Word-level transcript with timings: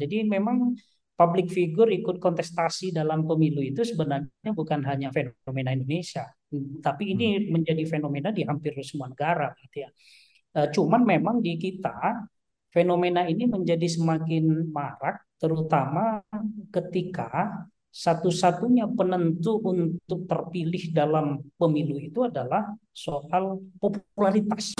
Jadi 0.00 0.26
memang 0.26 0.74
public 1.16 1.48
figure 1.48 1.88
ikut 1.96 2.20
kontestasi 2.20 2.92
dalam 2.92 3.24
pemilu 3.24 3.64
itu 3.64 3.80
sebenarnya 3.82 4.52
bukan 4.52 4.84
hanya 4.84 5.08
fenomena 5.08 5.72
Indonesia, 5.72 6.28
tapi 6.84 7.16
ini 7.16 7.40
hmm. 7.40 7.44
menjadi 7.48 7.82
fenomena 7.88 8.28
di 8.28 8.44
hampir 8.44 8.76
semua 8.84 9.08
negara 9.08 9.56
gitu 9.64 9.88
ya. 9.88 9.90
Eh, 10.56 10.68
cuman 10.76 11.02
memang 11.08 11.40
di 11.40 11.56
kita 11.56 12.28
fenomena 12.68 13.24
ini 13.24 13.48
menjadi 13.48 13.88
semakin 13.88 14.68
marak 14.68 15.24
terutama 15.40 16.20
ketika 16.68 17.64
satu-satunya 17.96 18.92
penentu 18.92 19.56
untuk 19.64 20.28
terpilih 20.28 20.92
dalam 20.92 21.40
pemilu 21.56 21.96
itu 21.96 22.28
adalah 22.28 22.76
soal 22.92 23.64
popularitas. 23.80 24.76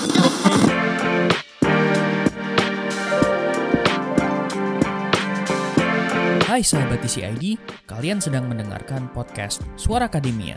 Hai 6.56 6.64
sahabat 6.64 7.04
TCID, 7.04 7.60
kalian 7.84 8.16
sedang 8.16 8.48
mendengarkan 8.48 9.12
podcast 9.12 9.60
Suara 9.76 10.08
Akademia. 10.08 10.56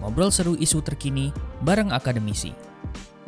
Ngobrol 0.00 0.32
seru 0.32 0.56
isu 0.56 0.80
terkini 0.80 1.36
bareng 1.60 1.92
akademisi. 1.92 2.56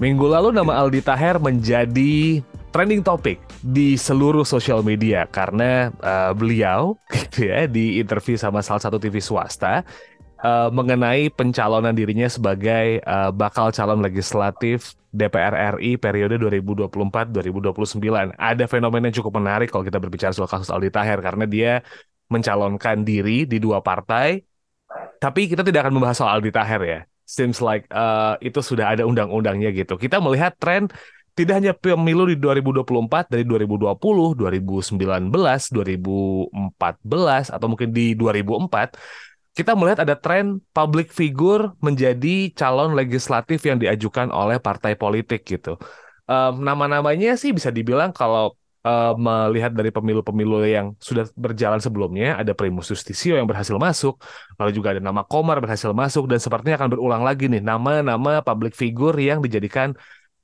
Minggu 0.00 0.24
lalu 0.24 0.48
nama 0.48 0.80
Aldi 0.80 1.04
Taher 1.04 1.36
menjadi 1.36 2.40
trending 2.72 3.04
topic 3.04 3.36
di 3.60 4.00
seluruh 4.00 4.48
sosial 4.48 4.80
media 4.80 5.28
karena 5.28 5.92
uh, 6.00 6.32
beliau 6.32 6.96
gitu 7.12 7.52
ya 7.52 7.68
di 7.68 8.00
interview 8.00 8.40
sama 8.40 8.64
salah 8.64 8.80
satu 8.80 8.96
TV 8.96 9.20
swasta 9.20 9.84
uh, 10.42 10.68
mengenai 10.72 11.32
pencalonan 11.32 11.96
dirinya 11.96 12.28
sebagai 12.28 13.00
uh, 13.04 13.32
bakal 13.32 13.72
calon 13.72 14.04
legislatif 14.04 14.96
DPR 15.14 15.80
RI 15.80 15.96
periode 15.96 16.36
2024-2029. 16.36 18.36
Ada 18.36 18.64
fenomena 18.68 19.08
yang 19.08 19.16
cukup 19.22 19.40
menarik 19.40 19.72
kalau 19.72 19.84
kita 19.86 19.96
berbicara 19.96 20.32
soal 20.36 20.50
kasus 20.50 20.68
Aldi 20.68 20.92
Taher 20.92 21.24
karena 21.24 21.44
dia 21.48 21.72
mencalonkan 22.28 23.06
diri 23.06 23.48
di 23.48 23.56
dua 23.56 23.80
partai. 23.80 24.44
Tapi 25.16 25.48
kita 25.48 25.64
tidak 25.64 25.88
akan 25.88 25.94
membahas 25.96 26.20
soal 26.20 26.36
Aldi 26.40 26.52
Taher 26.52 26.82
ya. 26.84 27.00
Seems 27.26 27.58
like 27.58 27.90
uh, 27.90 28.38
itu 28.38 28.62
sudah 28.62 28.94
ada 28.94 29.02
undang-undangnya 29.02 29.74
gitu. 29.74 29.98
Kita 29.98 30.22
melihat 30.22 30.54
tren 30.60 30.86
tidak 31.36 31.54
hanya 31.60 31.76
pemilu 31.76 32.24
di 32.32 32.40
2024 32.40 33.28
dari 33.28 33.44
2020, 33.44 33.92
2019, 34.40 35.28
2014 35.28 37.52
atau 37.52 37.66
mungkin 37.68 37.92
di 37.92 38.16
2004 38.16 38.96
kita 39.56 39.72
melihat 39.72 40.04
ada 40.04 40.20
tren 40.20 40.60
public 40.76 41.08
figure 41.08 41.72
menjadi 41.80 42.52
calon 42.52 42.92
legislatif 42.92 43.64
yang 43.64 43.80
diajukan 43.80 44.28
oleh 44.28 44.60
partai 44.60 44.92
politik 45.00 45.48
gitu. 45.48 45.80
Um, 46.28 46.60
nama-namanya 46.60 47.40
sih 47.40 47.56
bisa 47.56 47.72
dibilang 47.72 48.12
kalau 48.12 48.52
uh, 48.84 49.16
melihat 49.16 49.72
dari 49.72 49.88
pemilu-pemilu 49.88 50.60
yang 50.68 50.92
sudah 51.00 51.24
berjalan 51.32 51.80
sebelumnya, 51.80 52.36
ada 52.36 52.52
Primus 52.52 52.92
Justisio 52.92 53.34
yang 53.40 53.48
berhasil 53.48 53.74
masuk, 53.80 54.20
lalu 54.60 54.70
juga 54.76 54.92
ada 54.92 55.00
nama 55.00 55.24
Komar 55.24 55.56
berhasil 55.64 55.88
masuk, 55.96 56.28
dan 56.28 56.36
sepertinya 56.36 56.76
akan 56.84 56.92
berulang 56.92 57.22
lagi 57.24 57.48
nih 57.48 57.64
nama-nama 57.64 58.44
public 58.44 58.76
figure 58.76 59.16
yang 59.16 59.40
dijadikan 59.40 59.96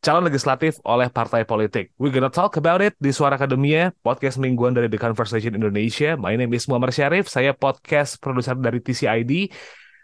calon 0.03 0.27
legislatif 0.27 0.83
oleh 0.83 1.07
partai 1.07 1.47
politik. 1.47 1.95
We 1.95 2.11
gonna 2.11 2.27
talk 2.27 2.59
about 2.59 2.83
it 2.83 2.99
di 2.99 3.15
Suara 3.15 3.39
Akademia, 3.39 3.95
podcast 4.03 4.35
mingguan 4.35 4.75
dari 4.75 4.91
The 4.91 4.99
Conversation 4.99 5.55
Indonesia. 5.55 6.19
My 6.19 6.35
name 6.35 6.51
is 6.59 6.67
Muhammad 6.67 6.91
Syarif, 6.91 7.31
saya 7.31 7.55
podcast 7.55 8.19
produser 8.19 8.59
dari 8.59 8.83
TCID, 8.83 9.55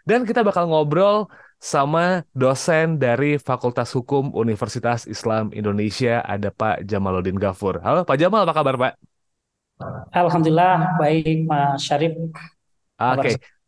dan 0.07 0.23
kita 0.23 0.39
bakal 0.39 0.71
ngobrol 0.71 1.27
sama 1.59 2.23
dosen 2.31 2.95
dari 2.95 3.35
Fakultas 3.35 3.91
Hukum 3.91 4.31
Universitas 4.31 5.03
Islam 5.03 5.51
Indonesia, 5.51 6.23
ada 6.23 6.47
Pak 6.47 6.87
Jamaluddin 6.87 7.35
Gafur. 7.35 7.83
Halo 7.83 8.07
Pak 8.07 8.15
Jamal, 8.15 8.47
apa 8.47 8.55
kabar 8.55 8.79
Pak? 8.79 8.93
Alhamdulillah, 10.15 10.95
baik 10.95 11.43
Mas 11.43 11.83
Syarif. 11.83 12.15
Oke. 12.15 13.35
Okay. 13.35 13.58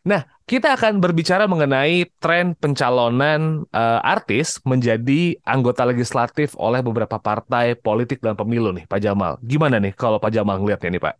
Nah, 0.00 0.24
kita 0.48 0.72
akan 0.72 0.96
berbicara 0.96 1.44
mengenai 1.44 2.08
tren 2.16 2.56
pencalonan 2.56 3.68
uh, 3.68 4.00
artis 4.00 4.56
menjadi 4.64 5.36
anggota 5.44 5.84
legislatif 5.84 6.56
oleh 6.56 6.80
beberapa 6.80 7.20
partai 7.20 7.76
politik 7.76 8.24
dalam 8.24 8.36
pemilu 8.40 8.72
nih, 8.72 8.88
Pak 8.88 9.00
Jamal. 9.04 9.36
Gimana 9.44 9.76
nih 9.76 9.92
kalau 9.92 10.16
Pak 10.16 10.32
Jamal 10.32 10.56
ngeliatnya 10.56 10.96
nih, 10.96 11.02
Pak? 11.04 11.14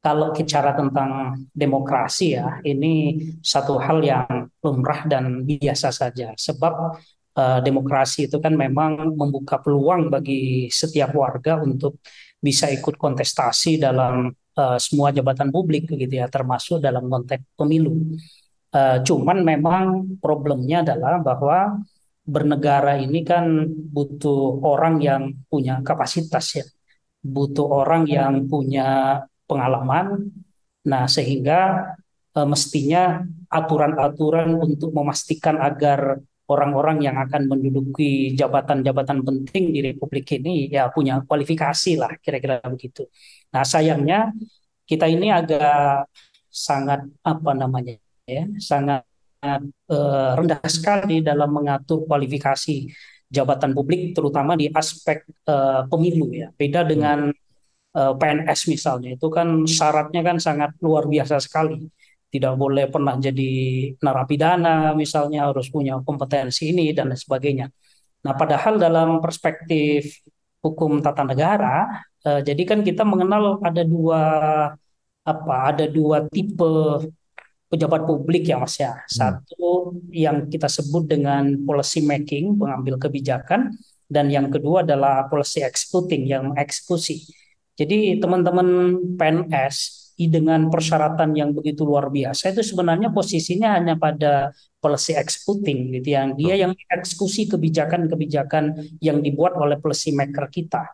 Kalau 0.00 0.32
bicara 0.32 0.72
tentang 0.76 1.36
demokrasi 1.52 2.36
ya, 2.36 2.60
ini 2.64 3.20
satu 3.40 3.80
hal 3.80 4.00
yang 4.04 4.48
lumrah 4.60 5.04
dan 5.08 5.44
biasa 5.44 5.88
saja. 5.88 6.36
Sebab 6.36 6.72
uh, 7.36 7.60
demokrasi 7.64 8.28
itu 8.28 8.36
kan 8.36 8.52
memang 8.52 9.16
membuka 9.16 9.60
peluang 9.60 10.12
bagi 10.12 10.68
setiap 10.68 11.16
warga 11.16 11.60
untuk 11.60 12.00
bisa 12.40 12.68
ikut 12.72 12.96
kontestasi 12.96 13.76
dalam 13.76 14.32
uh, 14.56 14.78
semua 14.80 15.14
jabatan 15.14 15.52
publik 15.54 15.90
gitu 15.90 16.10
ya 16.10 16.26
termasuk 16.26 16.82
dalam 16.82 17.06
konteks 17.06 17.44
pemilu. 17.54 18.16
Uh, 18.70 19.02
cuman 19.02 19.42
memang 19.42 19.84
problemnya 20.22 20.86
adalah 20.86 21.18
bahwa 21.18 21.82
bernegara 22.22 23.02
ini 23.02 23.26
kan 23.26 23.66
butuh 23.66 24.62
orang 24.62 25.02
yang 25.02 25.22
punya 25.50 25.82
kapasitas 25.82 26.46
ya, 26.62 26.64
butuh 27.18 27.66
orang 27.66 28.06
yang 28.06 28.46
punya 28.46 29.20
pengalaman. 29.50 30.30
Nah 30.86 31.10
sehingga 31.10 31.92
uh, 32.38 32.46
mestinya 32.46 33.26
aturan-aturan 33.50 34.54
untuk 34.54 34.94
memastikan 34.94 35.58
agar 35.58 36.22
orang-orang 36.50 36.98
yang 37.06 37.16
akan 37.16 37.46
menduduki 37.46 38.34
jabatan-jabatan 38.34 39.22
penting 39.22 39.70
di 39.70 39.80
Republik 39.86 40.26
ini 40.34 40.66
ya 40.66 40.90
punya 40.90 41.22
kualifikasi 41.22 41.92
lah 41.94 42.12
kira-kira 42.18 42.58
begitu. 42.66 43.06
Nah 43.54 43.62
sayangnya 43.62 44.34
kita 44.82 45.06
ini 45.06 45.30
agak 45.30 46.10
sangat 46.50 47.06
apa 47.22 47.50
namanya 47.54 47.94
ya 48.26 48.50
sangat 48.58 49.06
uh, 49.46 50.34
rendah 50.34 50.58
sekali 50.66 51.22
dalam 51.22 51.54
mengatur 51.54 52.02
kualifikasi 52.10 52.90
jabatan 53.30 53.70
publik 53.70 54.10
terutama 54.10 54.58
di 54.58 54.66
aspek 54.74 55.22
uh, 55.46 55.86
pemilu 55.86 56.34
ya. 56.34 56.50
Beda 56.50 56.82
dengan 56.82 57.30
uh, 57.94 58.10
eh, 58.10 58.12
PNS 58.18 58.60
misalnya 58.66 59.14
itu 59.14 59.26
kan 59.30 59.66
syaratnya 59.70 60.26
kan 60.26 60.42
sangat 60.42 60.74
luar 60.82 61.06
biasa 61.06 61.38
sekali 61.38 61.86
tidak 62.30 62.54
boleh 62.54 62.86
pernah 62.86 63.18
jadi 63.18 63.50
narapidana 63.98 64.94
misalnya 64.94 65.50
harus 65.50 65.66
punya 65.66 65.98
kompetensi 66.06 66.70
ini 66.70 66.94
dan 66.94 67.10
lain 67.10 67.18
sebagainya. 67.18 67.66
Nah, 68.22 68.34
padahal 68.38 68.78
dalam 68.78 69.18
perspektif 69.18 70.22
hukum 70.62 71.02
tata 71.02 71.26
negara, 71.26 71.90
eh, 72.22 72.40
jadi 72.46 72.62
kan 72.62 72.80
kita 72.86 73.02
mengenal 73.02 73.58
ada 73.64 73.82
dua 73.82 74.22
apa? 75.26 75.56
Ada 75.74 75.90
dua 75.90 76.30
tipe 76.30 76.70
pejabat 77.70 78.02
publik 78.02 78.50
ya 78.50 78.58
Mas 78.58 78.76
ya. 78.76 78.92
Hmm. 78.94 79.06
Satu 79.06 79.94
yang 80.10 80.50
kita 80.50 80.66
sebut 80.66 81.06
dengan 81.06 81.54
policy 81.66 82.02
making, 82.02 82.58
pengambil 82.58 82.98
kebijakan 82.98 83.74
dan 84.10 84.26
yang 84.26 84.50
kedua 84.50 84.82
adalah 84.82 85.30
policy 85.30 85.62
executing 85.62 86.26
yang 86.26 86.52
eksekusi. 86.58 87.22
Jadi 87.78 88.18
teman-teman 88.20 88.98
PNS 89.16 90.09
dengan 90.26 90.68
persyaratan 90.68 91.32
yang 91.32 91.54
begitu 91.54 91.86
luar 91.86 92.12
biasa 92.12 92.52
itu 92.52 92.60
sebenarnya 92.60 93.14
posisinya 93.14 93.78
hanya 93.78 93.94
pada 93.96 94.52
policy 94.82 95.16
executing 95.16 95.94
gitu 95.96 96.08
yang 96.12 96.34
dia 96.34 96.58
yang 96.58 96.74
eksekusi 96.90 97.48
kebijakan-kebijakan 97.48 98.76
yang 99.00 99.22
dibuat 99.24 99.56
oleh 99.56 99.80
policy 99.80 100.12
maker 100.12 100.50
kita. 100.52 100.84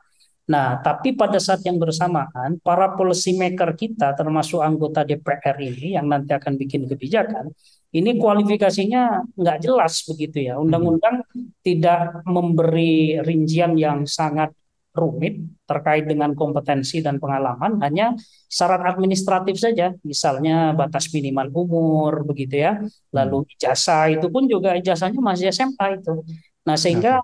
Nah, 0.46 0.78
tapi 0.78 1.18
pada 1.18 1.42
saat 1.42 1.66
yang 1.66 1.74
bersamaan 1.74 2.62
para 2.62 2.94
policy 2.94 3.34
maker 3.34 3.74
kita 3.74 4.14
termasuk 4.14 4.62
anggota 4.62 5.02
DPR 5.02 5.58
ini 5.58 5.98
yang 5.98 6.06
nanti 6.06 6.30
akan 6.30 6.54
bikin 6.54 6.86
kebijakan 6.86 7.50
ini 7.96 8.20
kualifikasinya 8.20 9.32
nggak 9.34 9.58
jelas 9.62 10.04
begitu 10.04 10.52
ya. 10.52 10.54
Undang-undang 10.60 11.24
tidak 11.64 12.20
memberi 12.28 13.22
rincian 13.24 13.78
yang 13.78 14.04
sangat 14.04 14.52
rumit 14.96 15.38
terkait 15.68 16.08
dengan 16.08 16.32
kompetensi 16.32 17.04
dan 17.04 17.20
pengalaman 17.20 17.78
hanya 17.84 18.16
syarat 18.48 18.82
administratif 18.88 19.60
saja. 19.60 19.92
Misalnya 20.00 20.72
batas 20.72 21.12
minimal 21.12 21.52
umur 21.52 22.12
begitu 22.24 22.64
ya. 22.64 22.80
Lalu 23.12 23.44
hmm. 23.44 23.52
ijazah 23.60 24.04
itu 24.10 24.26
pun 24.32 24.48
juga 24.48 24.72
ijazahnya 24.74 25.20
masih 25.20 25.52
SMA 25.52 26.00
itu. 26.00 26.24
Nah 26.64 26.76
sehingga 26.80 27.20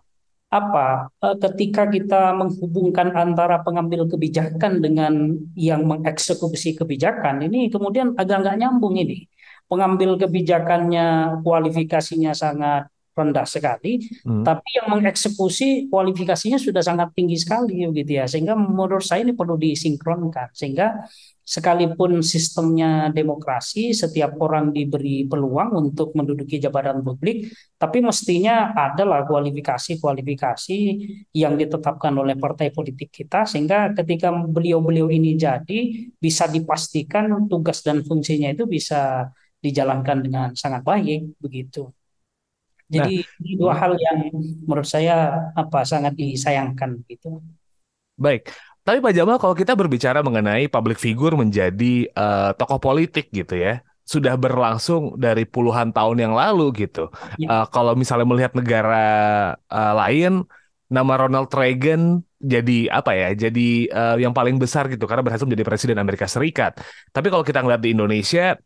apa? 0.53 1.09
Eh, 1.25 1.37
ketika 1.41 1.89
kita 1.89 2.37
menghubungkan 2.37 3.17
antara 3.17 3.65
pengambil 3.65 4.05
kebijakan 4.05 4.85
dengan 4.85 5.33
yang 5.57 5.89
mengeksekusi 5.89 6.77
kebijakan 6.77 7.41
ini 7.49 7.73
kemudian 7.73 8.13
agak 8.21 8.45
nggak 8.45 8.57
nyambung 8.61 9.01
ini. 9.01 9.25
Pengambil 9.65 10.21
kebijakannya 10.21 11.41
kualifikasinya 11.41 12.37
sangat 12.37 12.93
rendah 13.13 13.45
sekali, 13.45 14.01
hmm. 14.25 14.41
tapi 14.45 14.69
yang 14.81 14.89
mengeksekusi 14.89 15.93
kualifikasinya 15.93 16.57
sudah 16.57 16.81
sangat 16.81 17.13
tinggi 17.13 17.37
sekali 17.37 17.85
gitu 17.93 18.13
ya. 18.13 18.25
Sehingga 18.25 18.57
menurut 18.57 19.05
saya 19.05 19.23
ini 19.23 19.37
perlu 19.37 19.61
disinkronkan 19.61 20.49
sehingga 20.57 21.05
sekalipun 21.43 22.23
sistemnya 22.23 23.11
demokrasi, 23.11 23.93
setiap 23.93 24.39
orang 24.39 24.71
diberi 24.71 25.27
peluang 25.27 25.75
untuk 25.75 26.15
menduduki 26.15 26.63
jabatan 26.63 27.03
publik, 27.03 27.51
tapi 27.77 27.99
mestinya 27.99 28.73
adalah 28.73 29.27
kualifikasi-kualifikasi 29.27 30.79
yang 31.35 31.59
ditetapkan 31.59 32.15
oleh 32.15 32.39
partai 32.39 32.71
politik 32.71 33.11
kita, 33.11 33.45
sehingga 33.45 33.91
ketika 33.93 34.31
beliau-beliau 34.31 35.11
ini 35.11 35.35
jadi, 35.35 36.09
bisa 36.15 36.47
dipastikan 36.47 37.29
tugas 37.51 37.83
dan 37.83 38.07
fungsinya 38.07 38.55
itu 38.55 38.65
bisa 38.71 39.29
dijalankan 39.59 40.19
dengan 40.23 40.49
sangat 40.55 40.87
baik, 40.87 41.43
begitu. 41.43 41.91
Jadi 42.89 43.23
nah, 43.23 43.39
ini 43.43 43.53
dua 43.59 43.75
hal 43.77 43.93
yang 43.99 44.19
menurut 44.67 44.89
saya 44.89 45.51
apa 45.53 45.85
sangat 45.85 46.17
disayangkan 46.17 47.03
gitu. 47.07 47.43
Baik, 48.17 48.51
tapi 48.83 48.99
Pak 48.99 49.15
Jamal, 49.15 49.39
kalau 49.39 49.55
kita 49.55 49.79
berbicara 49.79 50.27
mengenai 50.27 50.67
public 50.67 50.99
figure 50.99 51.39
menjadi 51.39 52.11
uh, 52.19 52.51
tokoh 52.59 52.83
politik 52.83 53.31
gitu 53.31 53.55
ya, 53.55 53.79
sudah 54.03 54.35
berlangsung 54.35 55.15
dari 55.15 55.47
puluhan 55.47 55.95
tahun 55.95 56.19
yang 56.19 56.35
lalu 56.35 56.75
gitu. 56.75 57.07
Ya. 57.39 57.63
Uh, 57.63 57.67
kalau 57.71 57.95
misalnya 57.95 58.27
melihat 58.27 58.59
negara 58.59 59.07
uh, 59.71 59.95
lain, 60.03 60.43
nama 60.91 61.15
Ronald 61.15 61.55
Reagan 61.55 62.27
jadi 62.43 62.91
apa 62.91 63.15
ya? 63.15 63.31
Jadi 63.39 63.87
uh, 63.87 64.19
yang 64.19 64.35
paling 64.35 64.59
besar 64.59 64.91
gitu 64.91 65.07
karena 65.07 65.23
berhasil 65.23 65.47
menjadi 65.47 65.63
presiden 65.63 66.03
Amerika 66.03 66.27
Serikat. 66.27 66.83
Tapi 67.15 67.31
kalau 67.31 67.47
kita 67.47 67.63
ngeliat 67.63 67.79
di 67.87 67.95
Indonesia, 67.95 68.59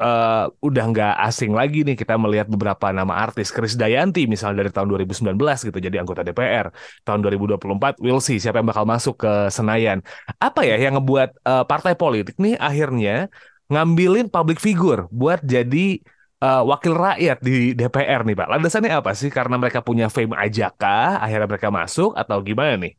uh, 0.00 0.46
udah 0.62 0.84
nggak 0.92 1.14
asing 1.28 1.52
lagi 1.52 1.82
nih 1.82 1.96
kita 1.96 2.14
melihat 2.16 2.46
beberapa 2.48 2.92
nama 2.92 3.16
artis. 3.24 3.48
Chris 3.52 3.74
Dayanti 3.74 4.28
misalnya 4.28 4.64
dari 4.64 4.70
tahun 4.72 4.88
2019 4.92 5.36
gitu 5.38 5.78
jadi 5.78 5.96
anggota 6.00 6.22
DPR 6.24 6.72
tahun 7.02 7.20
2024 7.24 8.00
we'll 8.04 8.22
see 8.22 8.36
siapa 8.36 8.60
yang 8.60 8.68
bakal 8.68 8.84
masuk 8.84 9.20
ke 9.20 9.32
Senayan. 9.52 10.00
Apa 10.40 10.64
ya 10.64 10.76
yang 10.76 11.00
ngebuat 11.00 11.30
uh, 11.44 11.64
partai 11.64 11.96
politik 11.96 12.36
nih 12.36 12.56
akhirnya 12.56 13.32
ngambilin 13.66 14.30
public 14.30 14.62
figure 14.62 15.10
buat 15.10 15.42
jadi 15.42 15.98
uh, 16.40 16.62
wakil 16.64 16.94
rakyat 16.94 17.38
di 17.42 17.72
DPR 17.72 18.22
nih 18.24 18.36
Pak? 18.36 18.48
Landasannya 18.52 18.92
apa 18.94 19.12
sih? 19.16 19.28
Karena 19.32 19.56
mereka 19.56 19.80
punya 19.80 20.06
fame 20.12 20.36
aja 20.36 20.70
kah 20.70 21.18
akhirnya 21.18 21.48
mereka 21.48 21.68
masuk 21.72 22.14
atau 22.14 22.38
gimana 22.44 22.78
nih? 22.78 22.94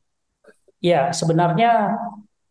Ya, 0.78 1.10
sebenarnya 1.10 1.98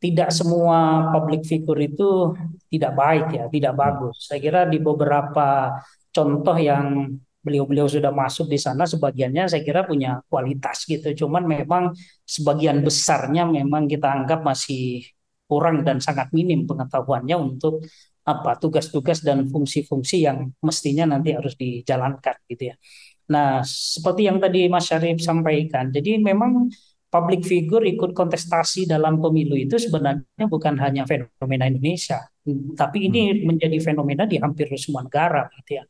tidak 0.06 0.30
semua 0.30 1.10
public 1.10 1.42
figure 1.42 1.82
itu 1.82 2.30
tidak 2.70 2.92
baik 2.94 3.26
ya, 3.34 3.44
tidak 3.50 3.74
hmm. 3.74 3.82
bagus. 3.82 4.16
Saya 4.30 4.38
kira 4.38 4.60
di 4.70 4.78
beberapa 4.78 5.74
contoh 6.14 6.56
yang 6.56 7.10
beliau-beliau 7.42 7.86
sudah 7.86 8.10
masuk 8.10 8.50
di 8.50 8.58
sana 8.58 8.86
sebagiannya 8.86 9.46
saya 9.46 9.62
kira 9.66 9.82
punya 9.82 10.22
kualitas 10.30 10.86
gitu. 10.86 11.26
Cuman 11.26 11.46
memang 11.46 11.94
sebagian 12.22 12.82
besarnya 12.86 13.46
memang 13.46 13.90
kita 13.90 14.06
anggap 14.10 14.42
masih 14.46 15.06
kurang 15.46 15.86
dan 15.86 16.02
sangat 16.02 16.30
minim 16.34 16.66
pengetahuannya 16.66 17.36
untuk 17.38 17.86
apa 18.26 18.58
tugas-tugas 18.58 19.22
dan 19.22 19.46
fungsi-fungsi 19.46 20.26
yang 20.26 20.50
mestinya 20.58 21.14
nanti 21.14 21.30
harus 21.30 21.54
dijalankan 21.54 22.34
gitu 22.50 22.74
ya. 22.74 22.76
Nah, 23.30 23.62
seperti 23.62 24.26
yang 24.26 24.42
tadi 24.42 24.66
Mas 24.66 24.90
Syarif 24.90 25.22
sampaikan, 25.22 25.90
jadi 25.94 26.18
memang 26.18 26.70
public 27.16 27.48
figure 27.48 27.84
ikut 27.88 28.12
kontestasi 28.12 28.84
dalam 28.84 29.16
pemilu 29.16 29.56
itu 29.56 29.80
sebenarnya 29.80 30.44
bukan 30.44 30.76
hanya 30.76 31.08
fenomena 31.08 31.64
Indonesia, 31.64 32.20
tapi 32.76 33.08
ini 33.08 33.32
hmm. 33.32 33.38
menjadi 33.48 33.78
fenomena 33.80 34.28
di 34.28 34.36
hampir 34.36 34.68
semua 34.76 35.08
negara 35.08 35.48
gitu 35.56 35.80
ya. 35.80 35.84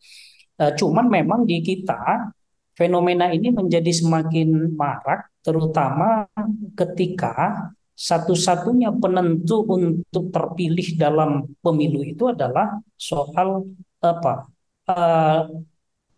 Uh, 0.57 0.73
cuman 0.79 1.11
memang 1.11 1.43
di 1.45 1.61
kita 1.61 2.31
fenomena 2.79 3.29
ini 3.35 3.51
menjadi 3.51 3.91
semakin 3.91 4.73
marak 4.73 5.35
terutama 5.43 6.31
ketika 6.79 7.69
satu-satunya 7.97 8.93
penentu 8.97 9.65
untuk 9.65 10.29
terpilih 10.29 11.01
dalam 11.01 11.49
pemilu 11.65 12.05
itu 12.05 12.29
adalah 12.29 12.77
soal 13.01 13.65
apa 14.05 14.53
uh, 14.93 15.49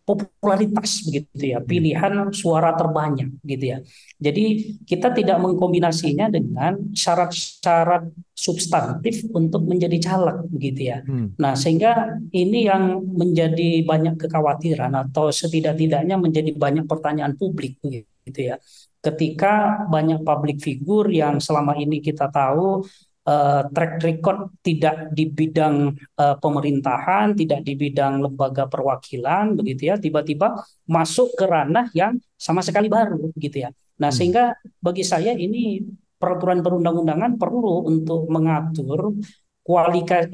popularitas 0.09 1.05
begitu 1.05 1.53
ya, 1.53 1.61
pilihan 1.61 2.33
suara 2.33 2.73
terbanyak 2.73 3.29
gitu 3.45 3.65
ya. 3.75 3.77
Jadi 4.17 4.73
kita 4.89 5.13
tidak 5.13 5.37
mengkombinasinya 5.37 6.33
dengan 6.33 6.89
syarat-syarat 6.97 8.09
substantif 8.33 9.29
untuk 9.35 9.69
menjadi 9.69 10.01
caleg 10.01 10.49
begitu 10.49 10.81
ya. 10.89 11.05
Hmm. 11.05 11.37
Nah, 11.37 11.53
sehingga 11.53 12.17
ini 12.33 12.65
yang 12.65 13.05
menjadi 13.05 13.85
banyak 13.85 14.17
kekhawatiran 14.17 14.95
atau 14.97 15.29
setidak-tidaknya 15.29 16.17
menjadi 16.17 16.51
banyak 16.57 16.89
pertanyaan 16.89 17.37
publik 17.37 17.77
gitu 17.83 18.39
ya. 18.39 18.57
Ketika 18.99 19.87
banyak 19.87 20.25
public 20.27 20.59
figure 20.59 21.07
yang 21.07 21.39
selama 21.39 21.77
ini 21.79 22.03
kita 22.03 22.27
tahu 22.27 22.83
uh, 23.29 23.61
track 23.69 24.01
record 24.01 24.57
tidak 24.65 25.13
di 25.13 25.29
bidang 25.29 25.93
uh, 26.17 26.35
pemerintahan, 26.41 27.37
tidak 27.37 27.61
di 27.61 27.77
bidang 27.77 28.25
lembaga 28.25 28.65
perwakilan, 28.65 29.53
begitu 29.53 29.93
ya, 29.93 29.95
tiba-tiba 30.01 30.57
masuk 30.89 31.37
ke 31.37 31.45
ranah 31.45 31.93
yang 31.93 32.17
sama 32.33 32.65
sekali 32.65 32.89
baru, 32.89 33.29
gitu 33.37 33.61
ya. 33.61 33.69
Nah, 34.01 34.09
hmm. 34.09 34.17
sehingga 34.17 34.57
bagi 34.81 35.05
saya 35.05 35.37
ini 35.37 35.85
peraturan 36.19 36.65
perundang-undangan 36.65 37.37
perlu 37.37 37.87
untuk 37.87 38.27
mengatur 38.27 39.13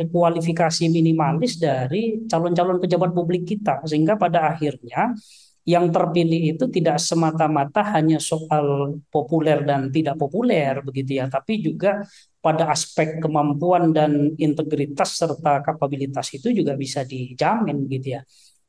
kualifikasi 0.10 0.84
minimalis 0.88 1.60
dari 1.60 2.24
calon-calon 2.26 2.80
pejabat 2.80 3.12
publik 3.12 3.44
kita, 3.44 3.84
sehingga 3.84 4.16
pada 4.16 4.56
akhirnya 4.56 5.12
yang 5.66 5.90
terpilih 5.90 6.54
itu 6.54 6.70
tidak 6.70 7.02
semata-mata 7.02 7.82
hanya 7.98 8.22
soal 8.22 8.98
populer 9.10 9.66
dan 9.66 9.90
tidak 9.90 10.14
populer 10.22 10.78
begitu 10.86 11.18
ya, 11.18 11.26
tapi 11.26 11.58
juga 11.58 12.06
pada 12.38 12.70
aspek 12.70 13.18
kemampuan 13.18 13.90
dan 13.90 14.38
integritas 14.38 15.18
serta 15.18 15.66
kapabilitas 15.66 16.30
itu 16.38 16.54
juga 16.54 16.78
bisa 16.78 17.02
dijamin 17.02 17.90
gitu 17.90 18.14
ya. 18.14 18.22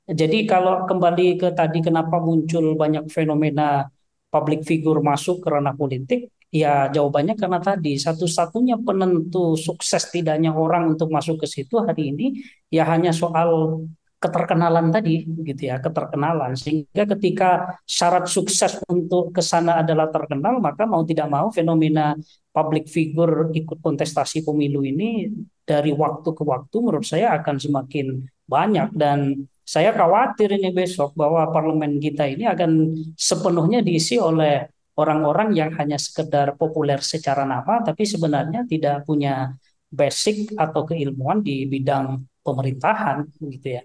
Jadi 0.08 0.48
kalau 0.48 0.88
kembali 0.88 1.36
ke 1.36 1.52
tadi 1.52 1.84
kenapa 1.84 2.16
muncul 2.16 2.72
banyak 2.80 3.12
fenomena 3.12 3.84
public 4.32 4.64
figure 4.64 5.04
masuk 5.04 5.44
ke 5.44 5.48
ranah 5.52 5.76
politik, 5.76 6.32
ya 6.48 6.88
jawabannya 6.88 7.36
karena 7.36 7.60
tadi 7.60 8.00
satu-satunya 8.00 8.80
penentu 8.80 9.58
sukses 9.58 10.08
tidaknya 10.08 10.56
orang 10.56 10.96
untuk 10.96 11.12
masuk 11.12 11.42
ke 11.42 11.46
situ 11.50 11.76
hari 11.82 12.14
ini 12.14 12.40
ya 12.72 12.88
hanya 12.88 13.12
soal 13.12 13.82
keterkenalan 14.16 14.88
tadi 14.88 15.22
gitu 15.24 15.62
ya 15.68 15.76
keterkenalan. 15.78 16.56
Sehingga 16.56 17.04
ketika 17.16 17.78
syarat 17.84 18.26
sukses 18.26 18.80
untuk 18.88 19.30
ke 19.36 19.42
sana 19.44 19.84
adalah 19.84 20.08
terkenal 20.08 20.58
maka 20.58 20.88
mau 20.88 21.04
tidak 21.04 21.28
mau 21.28 21.52
fenomena 21.52 22.16
public 22.50 22.88
figure 22.88 23.52
ikut 23.52 23.78
kontestasi 23.84 24.40
pemilu 24.42 24.80
ini 24.82 25.28
dari 25.62 25.92
waktu 25.92 26.28
ke 26.32 26.42
waktu 26.42 26.76
menurut 26.80 27.06
saya 27.06 27.36
akan 27.38 27.56
semakin 27.60 28.24
banyak. 28.48 28.88
Dan 28.96 29.46
saya 29.66 29.92
khawatir 29.92 30.56
ini 30.56 30.72
besok 30.72 31.12
bahwa 31.12 31.50
parlemen 31.52 32.00
kita 32.00 32.24
ini 32.24 32.48
akan 32.48 32.96
sepenuhnya 33.18 33.84
diisi 33.84 34.16
oleh 34.16 34.64
orang-orang 34.96 35.52
yang 35.52 35.70
hanya 35.76 36.00
sekedar 36.00 36.56
populer 36.56 37.04
secara 37.04 37.44
nama 37.44 37.84
tapi 37.84 38.08
sebenarnya 38.08 38.64
tidak 38.64 39.04
punya 39.04 39.52
basic 39.92 40.56
atau 40.56 40.88
keilmuan 40.88 41.44
di 41.44 41.68
bidang 41.68 42.24
pemerintahan 42.40 43.28
gitu 43.44 43.76
ya 43.76 43.82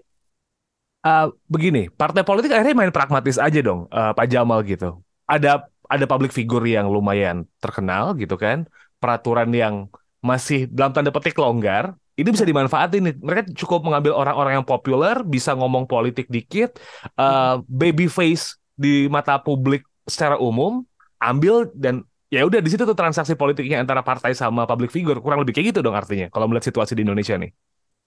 uh, 1.02 1.28
begini, 1.46 1.90
partai 1.92 2.22
politik 2.22 2.50
akhirnya 2.54 2.74
main 2.74 2.94
pragmatis 2.94 3.36
aja 3.38 3.60
dong, 3.62 3.86
uh, 3.90 4.14
Pak 4.14 4.26
Jamal 4.30 4.62
gitu. 4.66 5.02
Ada 5.26 5.66
ada 5.86 6.04
public 6.08 6.32
figure 6.32 6.64
yang 6.64 6.88
lumayan 6.88 7.44
terkenal 7.60 8.16
gitu 8.16 8.40
kan, 8.40 8.64
peraturan 8.96 9.50
yang 9.52 9.86
masih 10.22 10.70
dalam 10.70 10.94
tanda 10.94 11.10
petik 11.10 11.36
longgar, 11.36 11.92
ini 12.14 12.28
bisa 12.30 12.46
dimanfaatin 12.46 13.02
nih. 13.02 13.14
Mereka 13.18 13.42
cukup 13.58 13.84
mengambil 13.84 14.16
orang-orang 14.16 14.62
yang 14.62 14.66
populer, 14.66 15.20
bisa 15.26 15.52
ngomong 15.52 15.84
politik 15.84 16.30
dikit, 16.30 16.78
uh, 17.18 17.60
baby 17.66 18.06
face 18.06 18.56
di 18.78 19.10
mata 19.10 19.36
publik 19.36 19.84
secara 20.06 20.38
umum, 20.38 20.86
ambil 21.20 21.68
dan 21.74 22.06
ya 22.32 22.48
udah 22.48 22.64
di 22.64 22.70
situ 22.72 22.88
tuh 22.88 22.96
transaksi 22.96 23.36
politiknya 23.36 23.84
antara 23.84 24.00
partai 24.00 24.32
sama 24.32 24.64
public 24.64 24.88
figure 24.88 25.20
kurang 25.20 25.44
lebih 25.44 25.52
kayak 25.52 25.76
gitu 25.76 25.84
dong 25.84 25.92
artinya 25.92 26.32
kalau 26.32 26.48
melihat 26.48 26.72
situasi 26.72 26.96
di 26.96 27.04
Indonesia 27.04 27.36
nih. 27.36 27.52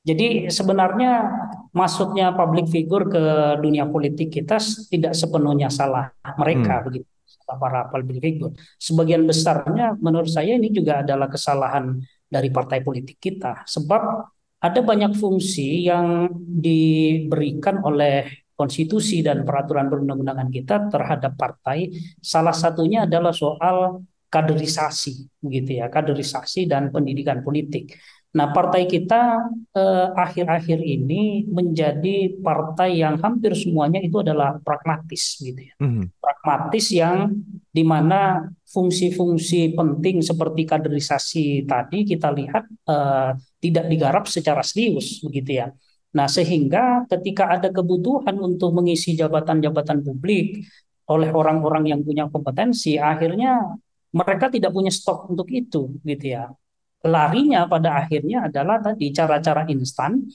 Jadi 0.05 0.53
sebenarnya 0.53 1.25
masuknya 1.74 2.31
public 2.38 2.69
figure 2.69 3.09
ke 3.09 3.24
dunia 3.57 3.89
politik 3.89 4.29
kita 4.29 4.62
tidak 4.88 5.17
sepenuhnya 5.17 5.67
salah 5.67 6.13
mereka 6.38 6.79
hmm. 6.79 6.83
begitu 6.85 7.09
para 7.45 7.89
public 7.89 8.21
figure. 8.21 8.53
Sebagian 8.77 9.25
besarnya 9.25 9.97
menurut 9.97 10.29
saya 10.29 10.57
ini 10.57 10.69
juga 10.69 11.01
adalah 11.01 11.29
kesalahan 11.29 11.97
dari 12.25 12.50
partai 12.53 12.85
politik 12.85 13.17
kita 13.17 13.65
sebab 13.65 14.01
ada 14.62 14.81
banyak 14.81 15.13
fungsi 15.13 15.85
yang 15.85 16.29
diberikan 16.41 17.85
oleh 17.85 18.45
konstitusi 18.55 19.19
dan 19.19 19.43
peraturan 19.43 19.91
perundang-undangan 19.91 20.50
kita 20.50 20.75
terhadap 20.89 21.35
partai. 21.35 21.91
Salah 22.24 22.55
satunya 22.55 23.03
adalah 23.03 23.35
soal 23.35 24.01
kaderisasi 24.31 25.43
begitu 25.43 25.83
ya, 25.83 25.91
kaderisasi 25.91 26.65
dan 26.65 26.89
pendidikan 26.89 27.43
politik. 27.45 27.93
Nah, 28.35 28.51
partai 28.51 28.83
kita 28.83 29.47
eh, 29.71 30.07
akhir-akhir 30.11 30.83
ini 30.83 31.47
menjadi 31.47 32.35
partai 32.43 32.99
yang 32.99 33.15
hampir 33.23 33.55
semuanya 33.55 34.03
itu 34.03 34.19
adalah 34.19 34.59
pragmatis, 34.59 35.39
gitu 35.39 35.55
ya. 35.55 35.73
Mm-hmm. 35.79 36.05
Pragmatis 36.19 36.85
yang 36.91 37.31
di 37.71 37.83
mana 37.87 38.43
fungsi-fungsi 38.67 39.71
penting 39.71 40.19
seperti 40.19 40.67
kaderisasi 40.67 41.63
tadi 41.63 42.03
kita 42.03 42.27
lihat 42.35 42.67
eh, 42.67 43.31
tidak 43.63 43.85
digarap 43.87 44.27
secara 44.27 44.59
serius, 44.67 45.23
begitu 45.23 45.63
ya. 45.63 45.71
Nah, 46.11 46.27
sehingga 46.27 47.07
ketika 47.07 47.55
ada 47.55 47.71
kebutuhan 47.71 48.35
untuk 48.35 48.75
mengisi 48.75 49.15
jabatan-jabatan 49.15 50.03
publik 50.03 50.59
oleh 51.07 51.31
orang-orang 51.31 51.87
yang 51.87 52.03
punya 52.03 52.27
kompetensi, 52.27 52.99
akhirnya 52.99 53.79
mereka 54.11 54.51
tidak 54.51 54.75
punya 54.75 54.91
stok 54.91 55.31
untuk 55.31 55.47
itu, 55.55 55.95
gitu 56.03 56.35
ya 56.35 56.51
larinya 57.05 57.69
pada 57.69 58.01
akhirnya 58.01 58.50
adalah 58.50 58.81
tadi 58.81 59.13
cara-cara 59.13 59.69
instan 59.69 60.25